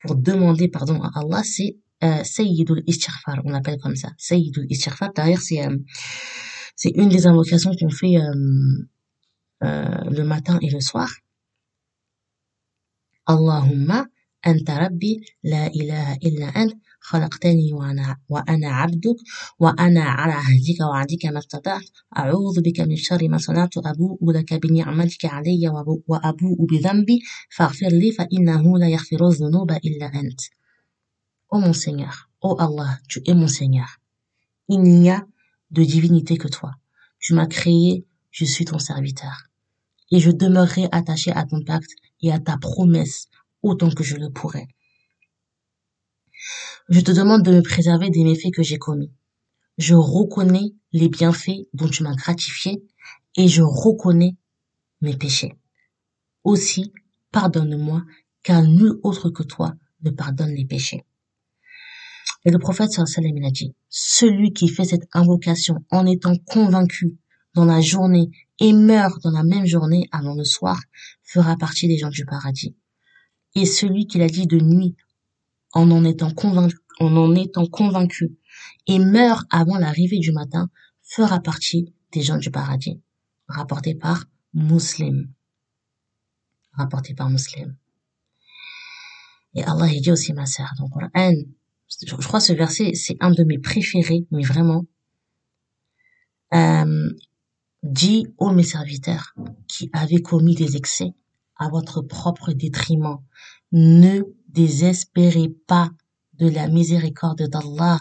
pour 0.00 0.16
demander 0.16 0.68
pardon 0.68 1.02
à 1.02 1.10
Allah, 1.14 1.42
c'est 1.44 1.76
euh, 2.02 2.22
Sayyidul 2.24 2.82
Istighfar, 2.86 3.40
on 3.44 3.50
l'appelle 3.50 3.78
comme 3.80 3.96
ça. 3.96 4.10
Sayyidul 4.18 4.66
Istighfar, 4.70 5.12
d'ailleurs 5.14 5.40
c'est 5.40 5.64
euh, 5.66 5.76
c'est 6.76 6.90
une 6.90 7.08
des 7.08 7.26
invocations 7.26 7.72
qu'on 7.78 7.90
fait 7.90 8.16
euh, 8.16 8.34
euh, 9.62 10.10
le 10.10 10.24
matin 10.24 10.58
et 10.60 10.70
le 10.70 10.80
soir. 10.80 11.08
Allahumma 13.26 14.06
anta 14.44 14.74
rabbi 14.74 15.20
la 15.42 15.68
ilaha 15.72 16.16
illa 16.20 16.52
ant 16.56 16.72
خلقتني 17.03 17.73
وأنا, 17.73 18.17
وأنا 18.29 18.67
عبدك 18.69 19.15
وأنا 19.59 20.03
على 20.03 20.33
عهدك 20.33 20.79
وعدك 20.81 21.25
ما 21.25 21.39
استطعت 21.39 21.85
أعوذ 22.17 22.61
بك 22.61 22.79
من 22.79 22.95
شر 22.95 23.27
ما 23.27 23.37
صنعت 23.37 23.77
أبوء 23.77 24.31
لك 24.31 24.53
بنعمتك 24.53 25.25
علي 25.25 25.69
وأبوء 26.07 26.65
بذنبي 26.65 27.21
فاغفر 27.55 27.87
لي 27.87 28.11
فإنه 28.11 28.77
لا 28.77 28.87
يغفر 28.89 29.27
الذنوب 29.27 29.71
إلا 29.71 30.05
أنت 30.05 30.41
Ô 31.51 31.57
mon 31.57 31.73
Seigneur, 31.73 32.29
ô 32.41 32.55
Allah, 32.59 32.99
tu 33.07 33.23
es 33.25 33.33
mon 33.33 33.47
Seigneur. 33.47 33.87
Il 34.67 34.81
n'y 34.81 35.09
a 35.09 35.25
de 35.71 35.83
divinité 35.83 36.37
que 36.37 36.47
toi. 36.47 36.75
Tu 37.17 37.33
m'as 37.33 37.47
créé, 37.47 38.05
je 38.29 38.45
suis 38.45 38.65
ton 38.65 38.77
serviteur. 38.77 39.47
Et 40.11 40.19
je 40.19 40.29
demeurerai 40.29 40.87
attaché 40.91 41.31
à 41.31 41.45
ton 41.45 41.63
pacte 41.63 41.89
et 42.21 42.31
à 42.31 42.39
ta 42.39 42.57
promesse 42.57 43.29
autant 43.63 43.89
que 43.89 44.03
je 44.03 44.15
le 44.15 44.29
pourrai. 44.29 44.67
Je 46.90 47.00
te 47.00 47.12
demande 47.12 47.42
de 47.42 47.50
me 47.50 47.62
préserver 47.62 48.10
des 48.10 48.24
méfaits 48.24 48.52
que 48.52 48.62
j'ai 48.62 48.76
commis. 48.76 49.10
Je 49.78 49.94
reconnais 49.94 50.74
les 50.92 51.08
bienfaits 51.08 51.66
dont 51.72 51.88
tu 51.88 52.02
m'as 52.02 52.14
gratifié 52.14 52.84
et 53.36 53.48
je 53.48 53.62
reconnais 53.62 54.36
mes 55.00 55.16
péchés. 55.16 55.54
Aussi, 56.44 56.92
pardonne-moi, 57.32 58.02
car 58.42 58.62
nul 58.62 58.98
autre 59.02 59.30
que 59.30 59.42
toi 59.42 59.74
ne 60.02 60.10
pardonne 60.10 60.54
les 60.54 60.66
péchés. 60.66 61.04
Et 62.44 62.50
le 62.50 62.58
prophète 62.58 62.90
sallam 62.90 63.34
il 63.34 63.44
a 63.46 63.50
dit, 63.50 63.74
celui 63.88 64.52
qui 64.52 64.68
fait 64.68 64.84
cette 64.84 65.08
invocation 65.14 65.76
en 65.90 66.04
étant 66.04 66.36
convaincu 66.36 67.16
dans 67.54 67.64
la 67.64 67.80
journée 67.80 68.30
et 68.60 68.74
meurt 68.74 69.22
dans 69.22 69.30
la 69.30 69.42
même 69.42 69.64
journée 69.64 70.06
avant 70.12 70.34
le 70.34 70.44
soir 70.44 70.78
fera 71.22 71.56
partie 71.56 71.88
des 71.88 71.96
gens 71.96 72.10
du 72.10 72.26
paradis. 72.26 72.76
Et 73.54 73.64
celui 73.64 74.06
qui 74.06 74.18
l'a 74.18 74.28
dit 74.28 74.46
de 74.46 74.58
nuit 74.58 74.96
en 75.74 75.90
en 75.90 76.04
étant 76.04 76.30
convaincu, 76.30 76.78
en 77.00 77.16
en 77.16 77.34
étant 77.34 77.66
convaincu 77.66 78.36
et 78.86 78.98
meurt 78.98 79.46
avant 79.50 79.78
l'arrivée 79.78 80.18
du 80.18 80.32
matin 80.32 80.70
fera 81.02 81.40
partie 81.40 81.92
des 82.12 82.22
gens 82.22 82.38
du 82.38 82.50
paradis. 82.50 83.00
Rapporté 83.48 83.94
par 83.94 84.24
Muslim. 84.54 85.30
Rapporté 86.72 87.14
par 87.14 87.28
Muslim. 87.28 87.76
Et 89.54 89.62
Allah 89.64 89.88
il 89.88 90.00
dit 90.00 90.10
aussi 90.10 90.32
ma 90.32 90.46
sœur 90.46 90.70
donc 90.78 90.90
je 92.06 92.14
crois 92.16 92.40
ce 92.40 92.52
verset 92.52 92.94
c'est 92.94 93.16
un 93.20 93.30
de 93.30 93.44
mes 93.44 93.58
préférés, 93.58 94.26
mais 94.30 94.42
vraiment. 94.42 94.84
Euh, 96.54 97.10
Dis 97.84 98.26
ô 98.38 98.50
mes 98.50 98.62
serviteurs 98.62 99.34
qui 99.68 99.90
avez 99.92 100.22
commis 100.22 100.54
des 100.54 100.74
excès 100.74 101.12
à 101.56 101.68
votre 101.68 102.00
propre 102.00 102.52
détriment, 102.52 103.18
ne 103.72 104.22
désespérez 104.54 105.48
pas 105.66 105.90
de 106.34 106.48
la 106.48 106.68
miséricorde 106.68 107.42
d'Allah, 107.42 107.98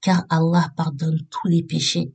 car 0.00 0.24
Allah 0.28 0.72
pardonne 0.76 1.20
tous 1.30 1.48
les 1.48 1.62
péchés. 1.62 2.14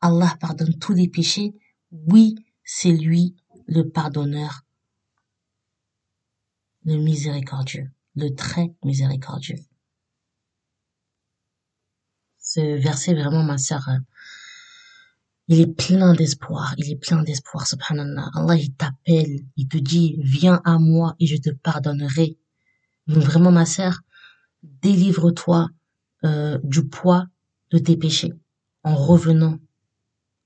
Allah 0.00 0.36
pardonne 0.40 0.78
tous 0.78 0.94
les 0.94 1.08
péchés. 1.08 1.54
Oui, 1.90 2.36
c'est 2.64 2.92
lui 2.92 3.34
le 3.66 3.82
pardonneur, 3.88 4.62
le 6.84 6.96
miséricordieux, 6.96 7.90
le 8.14 8.34
très 8.34 8.74
miséricordieux. 8.84 9.58
Ce 12.38 12.60
verset, 12.60 13.14
vraiment, 13.14 13.44
ma 13.44 13.58
sœur, 13.58 13.88
il 15.48 15.60
est 15.60 15.74
plein 15.74 16.14
d'espoir, 16.14 16.74
il 16.78 16.90
est 16.90 16.96
plein 16.96 17.22
d'espoir, 17.22 17.66
subhanallah. 17.66 18.30
Allah, 18.34 18.56
il 18.56 18.74
t'appelle, 18.74 19.40
il 19.56 19.68
te 19.68 19.78
dit, 19.78 20.16
viens 20.22 20.60
à 20.64 20.78
moi 20.78 21.14
et 21.18 21.26
je 21.26 21.36
te 21.36 21.50
pardonnerai. 21.50 22.38
Vraiment, 23.06 23.50
ma 23.50 23.66
sœur, 23.66 24.00
délivre-toi 24.62 25.68
euh, 26.24 26.58
du 26.62 26.86
poids 26.86 27.26
de 27.70 27.78
tes 27.78 27.96
péchés 27.96 28.32
en 28.84 28.94
revenant 28.94 29.58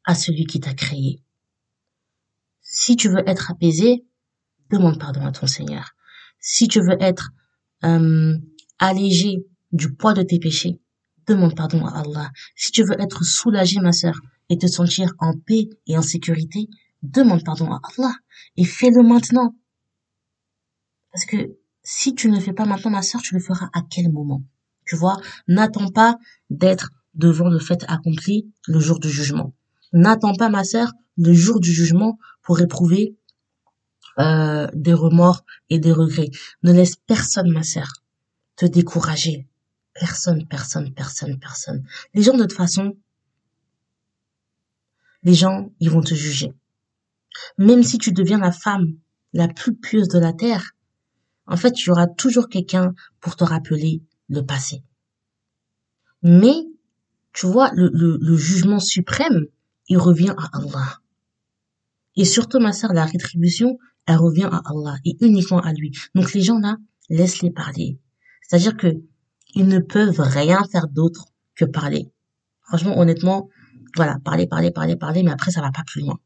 à 0.04 0.14
celui 0.14 0.46
qui 0.46 0.60
t'a 0.60 0.74
créé. 0.74 1.20
Si 2.60 2.96
tu 2.96 3.08
veux 3.08 3.28
être 3.28 3.50
apaisé, 3.50 4.06
demande 4.70 4.98
pardon 4.98 5.26
à 5.26 5.32
ton 5.32 5.46
Seigneur. 5.46 5.94
Si 6.38 6.68
tu 6.68 6.80
veux 6.80 6.96
être 7.00 7.30
euh, 7.84 8.36
allégé 8.78 9.46
du 9.72 9.94
poids 9.94 10.14
de 10.14 10.22
tes 10.22 10.38
péchés, 10.38 10.80
demande 11.26 11.56
pardon 11.56 11.84
à 11.84 12.00
Allah. 12.00 12.30
Si 12.54 12.70
tu 12.70 12.84
veux 12.84 13.00
être 13.00 13.24
soulagé, 13.24 13.80
ma 13.80 13.92
sœur, 13.92 14.20
et 14.48 14.58
te 14.58 14.66
sentir 14.66 15.12
en 15.18 15.36
paix 15.36 15.68
et 15.86 15.98
en 15.98 16.02
sécurité, 16.02 16.68
demande 17.02 17.44
pardon 17.44 17.70
à 17.72 17.80
Allah 17.82 18.14
et 18.56 18.64
fais-le 18.64 19.02
maintenant. 19.02 19.56
Parce 21.12 21.26
que 21.26 21.56
si 21.88 22.16
tu 22.16 22.28
ne 22.28 22.34
le 22.34 22.40
fais 22.40 22.52
pas 22.52 22.64
maintenant, 22.64 22.90
ma 22.90 23.00
soeur, 23.00 23.22
tu 23.22 23.34
le 23.34 23.40
feras 23.40 23.70
à 23.72 23.80
quel 23.88 24.10
moment? 24.10 24.42
Tu 24.86 24.96
vois, 24.96 25.18
n'attends 25.46 25.88
pas 25.88 26.18
d'être 26.50 26.90
devant 27.14 27.48
le 27.48 27.60
fait 27.60 27.84
accompli 27.86 28.52
le 28.66 28.80
jour 28.80 28.98
du 28.98 29.08
jugement. 29.08 29.54
N'attends 29.92 30.34
pas, 30.34 30.48
ma 30.48 30.64
sœur, 30.64 30.92
le 31.16 31.32
jour 31.32 31.60
du 31.60 31.72
jugement 31.72 32.18
pour 32.42 32.60
éprouver 32.60 33.16
euh, 34.18 34.66
des 34.74 34.94
remords 34.94 35.44
et 35.70 35.78
des 35.78 35.92
regrets. 35.92 36.30
Ne 36.64 36.72
laisse 36.72 36.96
personne, 36.96 37.52
ma 37.52 37.62
sœur, 37.62 38.02
te 38.56 38.66
décourager. 38.66 39.46
Personne, 39.94 40.44
personne, 40.48 40.92
personne, 40.92 41.38
personne. 41.38 41.86
Les 42.14 42.22
gens, 42.24 42.34
de 42.34 42.42
toute 42.42 42.52
façon, 42.52 42.96
les 45.22 45.34
gens, 45.34 45.70
ils 45.78 45.90
vont 45.90 46.02
te 46.02 46.14
juger. 46.14 46.52
Même 47.58 47.84
si 47.84 47.98
tu 47.98 48.10
deviens 48.10 48.38
la 48.38 48.50
femme 48.50 48.96
la 49.32 49.46
plus 49.46 49.76
pieuse 49.76 50.08
de 50.08 50.18
la 50.18 50.32
terre, 50.32 50.72
en 51.46 51.56
fait, 51.56 51.80
il 51.80 51.86
y 51.86 51.90
aura 51.90 52.06
toujours 52.06 52.48
quelqu'un 52.48 52.94
pour 53.20 53.36
te 53.36 53.44
rappeler 53.44 54.02
le 54.28 54.42
passé. 54.42 54.82
Mais, 56.22 56.54
tu 57.32 57.46
vois, 57.46 57.70
le, 57.74 57.90
le, 57.92 58.36
jugement 58.36 58.80
suprême, 58.80 59.46
il 59.88 59.98
revient 59.98 60.34
à 60.36 60.58
Allah. 60.58 61.00
Et 62.16 62.24
surtout, 62.24 62.58
ma 62.58 62.72
sœur, 62.72 62.92
la 62.92 63.04
rétribution, 63.04 63.78
elle 64.06 64.16
revient 64.16 64.48
à 64.50 64.62
Allah 64.64 64.96
et 65.04 65.16
uniquement 65.20 65.60
à 65.60 65.72
lui. 65.72 65.92
Donc 66.14 66.32
les 66.32 66.40
gens 66.40 66.58
là, 66.58 66.76
laisse-les 67.10 67.50
parler. 67.50 67.98
C'est-à-dire 68.42 68.76
que 68.76 68.88
ils 69.54 69.66
ne 69.66 69.78
peuvent 69.78 70.20
rien 70.20 70.62
faire 70.70 70.88
d'autre 70.88 71.26
que 71.54 71.64
parler. 71.64 72.10
Franchement, 72.62 72.98
honnêtement, 72.98 73.48
voilà, 73.94 74.18
parler, 74.24 74.46
parler, 74.46 74.70
parler, 74.70 74.96
parler, 74.96 75.22
mais 75.22 75.30
après, 75.30 75.50
ça 75.50 75.60
va 75.60 75.70
pas 75.70 75.84
plus 75.86 76.00
loin. 76.02 76.18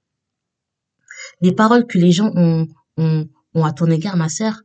Les 1.40 1.52
paroles 1.52 1.86
que 1.86 1.98
les 1.98 2.12
gens 2.12 2.32
ont, 2.34 2.66
ont, 2.96 3.28
ont 3.54 3.64
à 3.64 3.72
ton 3.72 3.86
égard, 3.90 4.16
ma 4.16 4.28
sœur, 4.28 4.62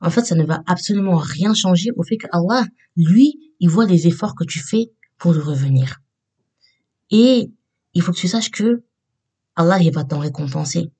en 0.00 0.10
fait, 0.10 0.24
ça 0.24 0.34
ne 0.34 0.44
va 0.44 0.62
absolument 0.66 1.16
rien 1.16 1.54
changer 1.54 1.90
au 1.96 2.02
fait 2.02 2.16
que 2.16 2.26
Allah, 2.32 2.66
lui, 2.96 3.54
il 3.60 3.68
voit 3.68 3.86
les 3.86 4.06
efforts 4.06 4.34
que 4.34 4.44
tu 4.44 4.60
fais 4.60 4.90
pour 5.18 5.32
le 5.32 5.40
revenir. 5.40 6.00
Et 7.10 7.50
il 7.94 8.02
faut 8.02 8.12
que 8.12 8.18
tu 8.18 8.28
saches 8.28 8.50
que 8.50 8.82
Allah, 9.56 9.78
il 9.80 9.92
va 9.92 10.04
t'en 10.04 10.18
récompenser. 10.18 10.90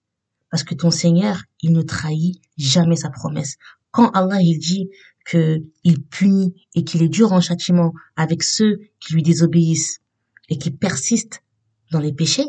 Parce 0.51 0.65
que 0.65 0.75
ton 0.75 0.91
Seigneur, 0.91 1.45
il 1.63 1.73
ne 1.73 1.83
trahit 1.83 2.41
jamais 2.59 2.97
sa 2.97 3.09
promesse. 3.09 3.57
Quand 3.93 4.11
Allah, 4.11 4.43
il 4.43 4.59
dit 4.59 4.91
que 5.25 5.63
il 5.85 6.03
punit 6.03 6.55
et 6.75 6.85
qu'il 6.85 7.03
est 7.03 7.09
dur 7.09 7.33
en 7.33 7.41
châtiment 7.41 7.93
avec 8.17 8.43
ceux 8.43 8.81
qui 8.99 9.15
lui 9.15 9.23
désobéissent, 9.23 10.01
et 10.51 10.59
qui 10.59 10.71
persiste 10.71 11.43
dans 11.93 12.01
les 12.01 12.13
péchés, 12.13 12.49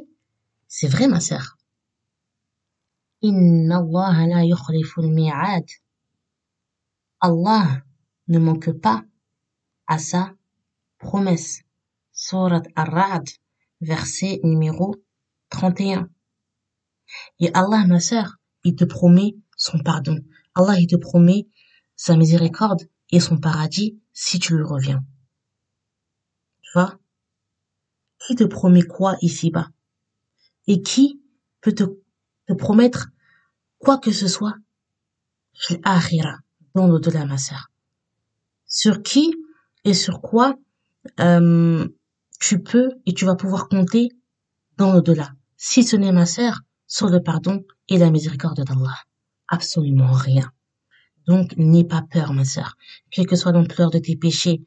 c'est 0.67 0.87
vrai, 0.87 1.07
ma 1.07 1.19
sœur. 1.19 1.57
Inna 3.21 3.77
Allah 3.77 4.25
la. 4.27 5.61
Allah 7.23 7.83
ne 8.29 8.39
manque 8.39 8.71
pas 8.71 9.03
à 9.85 9.99
sa 9.99 10.33
promesse. 10.97 11.61
Surat 12.11 12.63
Ar-Ra'd, 12.75 13.27
verset 13.79 14.39
numéro 14.43 14.95
31. 15.49 16.09
Et 17.39 17.53
Allah, 17.53 17.85
ma 17.85 17.99
sœur, 17.99 18.37
il 18.63 18.75
te 18.75 18.85
promet 18.85 19.35
son 19.55 19.77
pardon. 19.79 20.17
Allah, 20.55 20.79
il 20.79 20.87
te 20.87 20.95
promet 20.95 21.47
sa 21.95 22.17
miséricorde 22.17 22.89
et 23.11 23.19
son 23.19 23.37
paradis 23.37 23.99
si 24.13 24.39
tu 24.39 24.57
lui 24.57 24.63
reviens. 24.63 25.05
Tu 26.61 26.71
vois? 26.73 26.97
Qui 28.17 28.35
te 28.35 28.43
promet 28.43 28.81
quoi 28.81 29.15
ici-bas? 29.21 29.69
Et 30.65 30.81
qui 30.81 31.21
peut 31.61 31.73
te, 31.73 31.83
promettre 32.53 33.09
quoi 33.77 33.99
que 33.99 34.11
ce 34.11 34.27
soit? 34.27 34.55
Dans 36.75 36.87
l'au-delà, 36.87 37.25
ma 37.25 37.37
sœur. 37.37 37.69
Sur 38.65 39.01
qui 39.01 39.33
et 39.83 39.93
sur 39.93 40.21
quoi 40.21 40.57
euh, 41.19 41.87
tu 42.39 42.61
peux 42.61 42.89
et 43.05 43.13
tu 43.13 43.25
vas 43.25 43.35
pouvoir 43.35 43.67
compter 43.67 44.09
dans 44.77 44.93
l'au-delà. 44.93 45.31
Si 45.57 45.83
ce 45.83 45.95
n'est 45.95 46.11
ma 46.11 46.25
sœur, 46.25 46.61
sur 46.87 47.07
le 47.07 47.23
pardon 47.23 47.63
et 47.87 47.97
la 47.97 48.11
miséricorde 48.11 48.65
d'Allah. 48.65 48.97
Absolument 49.47 50.11
rien. 50.11 50.51
Donc, 51.25 51.55
n'aie 51.55 51.85
pas 51.85 52.01
peur, 52.01 52.33
ma 52.33 52.43
sœur. 52.43 52.75
Quelle 53.11 53.27
que 53.27 53.37
soit 53.37 53.53
l'ampleur 53.53 53.91
de 53.91 53.99
tes 53.99 54.17
péchés, 54.17 54.65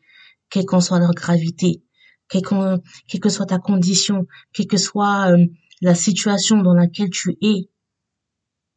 quelle 0.48 0.64
qu'en 0.64 0.80
soit 0.80 0.98
leur 0.98 1.12
gravité, 1.12 1.82
quelle 2.28 2.42
que 2.42 3.28
soit 3.28 3.46
ta 3.46 3.58
condition, 3.58 4.26
quelle 4.52 4.66
que 4.66 4.78
soit 4.78 5.32
euh, 5.32 5.46
la 5.82 5.94
situation 5.94 6.62
dans 6.62 6.74
laquelle 6.74 7.10
tu 7.10 7.36
es, 7.42 7.68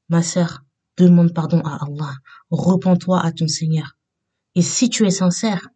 ma 0.10 0.22
sœur, 0.22 0.66
demande 1.06 1.34
pardon 1.34 1.62
à 1.62 1.84
Allah, 1.84 2.16
repens-toi 2.50 3.20
à 3.22 3.32
ton 3.32 3.48
Seigneur. 3.48 3.98
Et 4.56 4.62
si 4.62 4.90
tu 4.90 5.06
es 5.06 5.12
sincère, 5.12 5.70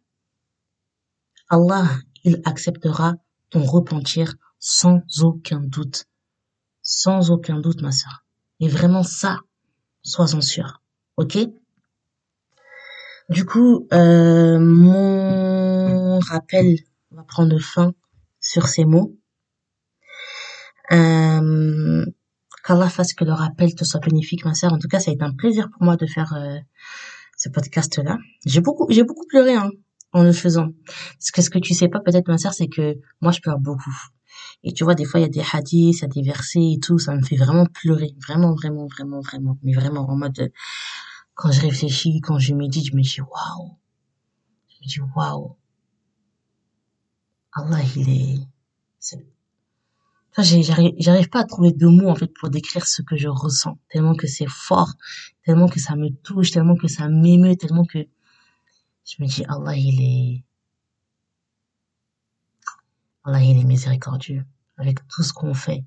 Allah, 1.48 1.86
il 2.24 2.40
acceptera 2.44 3.14
ton 3.50 3.62
repentir 3.62 4.34
sans 4.58 5.02
aucun 5.20 5.60
doute. 5.60 6.06
Sans 6.82 7.30
aucun 7.30 7.60
doute, 7.60 7.82
ma 7.82 7.92
sœur. 7.92 8.24
Et 8.60 8.68
vraiment 8.68 9.02
ça, 9.02 9.40
sois-en 10.02 10.40
sûr. 10.40 10.82
Ok? 11.16 11.38
Du 13.28 13.44
coup, 13.44 13.86
euh, 13.92 14.58
mon 14.58 16.18
rappel 16.18 16.78
va 17.10 17.22
prendre 17.24 17.58
fin 17.58 17.92
sur 18.40 18.66
ces 18.66 18.84
mots. 18.84 19.16
Euh, 20.90 22.04
Qu'Allah 22.64 22.88
fasse 22.88 23.12
que 23.14 23.24
le 23.24 23.32
rappel 23.32 23.74
te 23.74 23.84
soit 23.84 24.00
bénéfique, 24.00 24.44
ma 24.44 24.54
sœur. 24.54 24.72
En 24.72 24.78
tout 24.78 24.88
cas, 24.88 25.00
ça 25.00 25.10
a 25.10 25.14
été 25.14 25.22
un 25.22 25.32
plaisir 25.32 25.68
pour 25.70 25.82
moi 25.82 25.96
de 25.96 26.06
faire 26.06 26.32
euh, 26.34 26.58
ce 27.36 27.48
podcast-là. 27.48 28.18
J'ai 28.46 28.60
beaucoup, 28.60 28.86
j'ai 28.90 29.02
beaucoup 29.02 29.26
pleuré 29.26 29.54
hein, 29.54 29.70
en 30.12 30.22
le 30.22 30.32
faisant. 30.32 30.68
Parce 30.86 31.30
que 31.32 31.42
ce 31.42 31.50
que 31.50 31.58
tu 31.58 31.74
sais 31.74 31.88
pas 31.88 32.00
peut-être, 32.00 32.28
ma 32.28 32.38
sœur, 32.38 32.54
c'est 32.54 32.68
que 32.68 32.98
moi, 33.20 33.32
je 33.32 33.40
pleure 33.40 33.58
beaucoup. 33.58 33.94
Et 34.62 34.72
tu 34.72 34.84
vois, 34.84 34.94
des 34.94 35.04
fois, 35.04 35.20
il 35.20 35.24
y 35.24 35.26
a 35.26 35.28
des 35.28 35.44
hadiths, 35.52 35.98
il 35.98 36.02
y 36.02 36.04
a 36.04 36.08
des 36.08 36.22
versets 36.22 36.72
et 36.74 36.78
tout, 36.80 36.98
ça 36.98 37.14
me 37.16 37.22
fait 37.22 37.36
vraiment 37.36 37.66
pleurer. 37.66 38.14
Vraiment, 38.26 38.54
vraiment, 38.54 38.86
vraiment, 38.86 39.20
vraiment. 39.20 39.58
Mais 39.62 39.72
vraiment, 39.72 40.08
en 40.08 40.16
mode, 40.16 40.52
quand 41.34 41.50
je 41.50 41.60
réfléchis, 41.60 42.20
quand 42.20 42.38
je 42.38 42.54
médite, 42.54 42.86
je 42.86 42.96
me 42.96 43.02
dis, 43.02 43.20
waouh. 43.20 43.76
Je 44.68 44.76
me 44.82 44.88
dis, 44.88 45.00
waouh. 45.16 45.56
Allah, 47.54 47.80
il 47.96 48.08
est, 48.08 49.28
j'arrive 50.38 51.28
pas 51.28 51.40
à 51.40 51.44
trouver 51.44 51.72
de 51.72 51.86
mots, 51.86 52.08
en 52.08 52.14
fait, 52.14 52.28
pour 52.28 52.48
décrire 52.48 52.86
ce 52.86 53.02
que 53.02 53.16
je 53.16 53.28
ressens. 53.28 53.78
Tellement 53.90 54.14
que 54.14 54.26
c'est 54.26 54.48
fort, 54.48 54.92
tellement 55.44 55.68
que 55.68 55.80
ça 55.80 55.94
me 55.94 56.08
touche, 56.08 56.50
tellement 56.50 56.76
que 56.76 56.88
ça 56.88 57.08
m'émeut, 57.08 57.56
tellement 57.56 57.84
que 57.84 58.06
je 59.04 59.22
me 59.22 59.26
dis, 59.26 59.44
Allah, 59.48 59.76
il 59.76 60.00
est, 60.00 60.44
Allah, 63.24 63.42
il 63.42 63.58
est 63.58 63.64
miséricordieux 63.64 64.44
avec 64.78 65.06
tout 65.08 65.22
ce 65.22 65.32
qu'on 65.32 65.54
fait, 65.54 65.84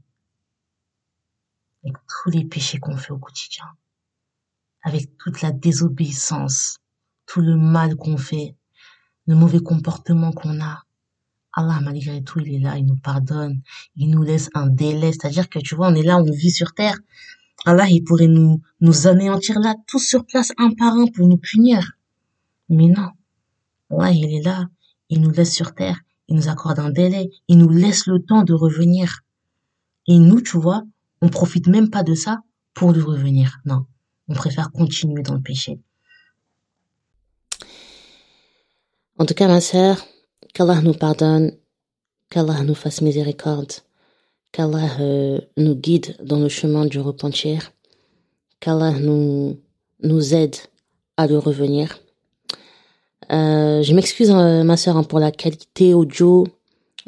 avec 1.84 1.96
tous 2.08 2.30
les 2.30 2.46
péchés 2.46 2.80
qu'on 2.80 2.98
fait 2.98 3.12
au 3.12 3.18
quotidien, 3.18 3.66
avec 4.84 5.18
toute 5.18 5.42
la 5.42 5.52
désobéissance, 5.52 6.78
tout 7.26 7.42
le 7.42 7.56
mal 7.56 7.96
qu'on 7.96 8.18
fait, 8.18 8.56
le 9.26 9.36
mauvais 9.36 9.60
comportement 9.60 10.32
qu'on 10.32 10.62
a. 10.62 10.84
Allah, 11.56 11.80
malgré 11.82 12.22
tout, 12.22 12.40
il 12.40 12.56
est 12.56 12.60
là, 12.60 12.78
il 12.78 12.86
nous 12.86 12.98
pardonne, 12.98 13.62
il 13.96 14.10
nous 14.10 14.22
laisse 14.22 14.50
un 14.54 14.68
délai. 14.68 15.14
C'est-à-dire 15.14 15.50
que, 15.50 15.60
tu 15.60 15.74
vois, 15.74 15.88
on 15.88 15.96
est 15.96 16.04
là, 16.04 16.18
on 16.18 16.30
vit 16.30 16.52
sur 16.52 16.74
terre. 16.74 17.00
Allah, 17.66 17.90
il 17.90 18.04
pourrait 18.04 18.28
nous, 18.28 18.62
nous 18.82 19.08
anéantir 19.08 19.60
là, 19.60 19.74
tous 19.88 20.00
sur 20.00 20.26
place, 20.26 20.52
un 20.58 20.72
par 20.74 20.94
un, 20.94 21.08
pour 21.08 21.28
nous 21.28 21.38
punir. 21.38 21.94
Mais 22.68 22.88
non. 22.88 23.10
Allah, 23.90 24.12
il 24.12 24.36
est 24.36 24.42
là, 24.42 24.68
il 25.10 25.22
nous 25.22 25.32
laisse 25.32 25.54
sur 25.54 25.74
terre, 25.74 26.00
il 26.28 26.36
nous 26.36 26.50
accorde 26.50 26.80
un 26.80 26.90
délai, 26.90 27.30
il 27.48 27.58
nous 27.58 27.70
laisse 27.70 28.06
le 28.06 28.20
temps 28.20 28.44
de 28.44 28.54
revenir. 28.54 29.22
Et 30.08 30.20
nous, 30.20 30.42
tu 30.42 30.58
vois, 30.58 30.84
on 31.22 31.30
profite 31.30 31.68
même 31.68 31.90
pas 31.90 32.04
de 32.04 32.16
ça 32.16 32.42
pour 32.74 32.92
de 32.92 33.02
revenir. 33.02 33.60
Non. 33.66 33.86
On 34.28 34.34
préfère 34.34 34.72
continuer 34.72 35.24
dans 35.24 35.36
le 35.36 35.42
péché. 35.42 35.80
En 39.18 39.26
tout 39.26 39.34
cas, 39.34 39.48
ma 39.48 39.62
sœur, 39.62 40.06
qu'Allah 40.56 40.82
nous 40.82 40.94
pardonne, 40.94 41.52
qu'Allah 42.32 42.64
nous 42.64 42.76
fasse 42.76 43.02
miséricorde, 43.02 43.74
qu'Allah 44.54 44.90
euh, 45.02 45.40
nous 45.58 45.76
guide 45.76 46.16
dans 46.24 46.40
le 46.40 46.50
chemin 46.50 46.86
du 46.86 47.00
repentir, 47.00 47.74
qu'Allah 48.62 48.94
nous, 48.94 49.60
nous 50.02 50.34
aide 50.34 50.56
à 51.18 51.28
le 51.28 51.38
revenir. 51.38 52.00
Euh, 53.32 53.84
je 53.84 53.94
m'excuse, 53.94 54.32
euh, 54.32 54.64
ma 54.64 54.78
sœur, 54.78 54.96
hein, 54.96 55.04
pour 55.04 55.20
la 55.20 55.32
qualité 55.32 55.94
audio 55.94 56.48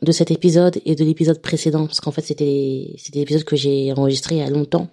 de 0.01 0.11
cet 0.11 0.29
épisode 0.29 0.79
et 0.85 0.95
de 0.95 1.05
l'épisode 1.05 1.41
précédent, 1.41 1.87
parce 1.87 2.01
qu'en 2.01 2.11
fait, 2.11 2.21
c'était 2.21 2.95
c'était 2.97 3.19
l'épisode 3.19 3.45
que 3.45 3.55
j'ai 3.55 3.93
enregistré 3.93 4.35
il 4.35 4.39
y 4.39 4.41
a 4.41 4.49
longtemps. 4.49 4.89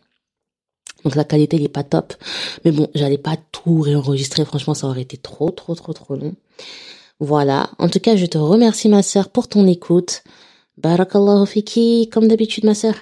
Donc 1.03 1.17
la 1.17 1.25
qualité 1.25 1.59
n'est 1.59 1.69
pas 1.69 1.83
top. 1.83 2.15
Mais 2.65 2.71
bon, 2.71 2.89
j'allais 2.95 3.19
pas 3.19 3.37
tout 3.53 3.81
réenregistrer. 3.81 4.45
Franchement, 4.45 4.75
ça 4.75 4.87
aurait 4.87 5.03
été 5.03 5.17
trop, 5.17 5.51
trop, 5.51 5.75
trop, 5.75 5.93
trop 5.93 6.15
long. 6.15 6.35
Voilà. 7.20 7.70
En 7.80 7.90
tout 7.90 8.00
cas, 8.00 8.16
je 8.16 8.26
te 8.26 8.38
remercie, 8.38 8.90
ma 8.90 9.04
sœur, 9.04 9.30
pour 9.30 9.48
ton 9.48 9.68
écoute. 9.68 10.24
Barakallahu 10.78 11.46
fiki, 11.46 12.10
comme 12.12 12.28
d'habitude, 12.28 12.66
ma 12.66 12.74
sœur. 12.74 12.96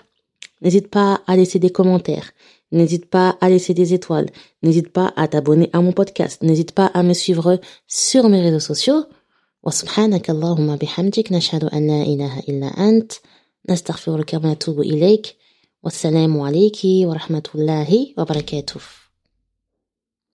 N'hésite 0.62 0.90
pas 0.90 1.22
à 1.28 1.36
laisser 1.36 1.60
des 1.60 1.70
commentaires. 1.70 2.32
N'hésite 2.72 3.06
pas 3.06 3.38
à 3.40 3.50
laisser 3.50 3.74
des 3.74 3.94
étoiles. 3.94 4.30
N'hésite 4.64 4.90
pas 4.90 5.14
à 5.16 5.28
t'abonner 5.28 5.70
à 5.74 5.82
mon 5.82 5.92
podcast. 5.92 6.42
N'hésite 6.42 6.72
pas 6.72 6.88
à 6.88 7.04
me 7.04 7.14
suivre 7.14 7.60
sur 7.88 8.28
mes 8.30 8.42
réseaux 8.42 8.60
sociaux. 8.60 9.06
وسبحانك 9.64 10.30
اللهم 10.30 10.76
بحمدك 10.76 11.32
نشهد 11.32 11.64
أن 11.64 11.88
لا 11.88 12.04
إله 12.04 12.40
إلا 12.40 12.68
أنت 12.68 13.12
نستغفرك 13.70 14.34
ونتوب 14.34 14.80
إليك 14.80 15.36
والسلام 15.84 16.42
عليك 16.42 16.78
ورحمة 16.84 17.44
الله 17.56 18.14
وبركاته 18.18 19.01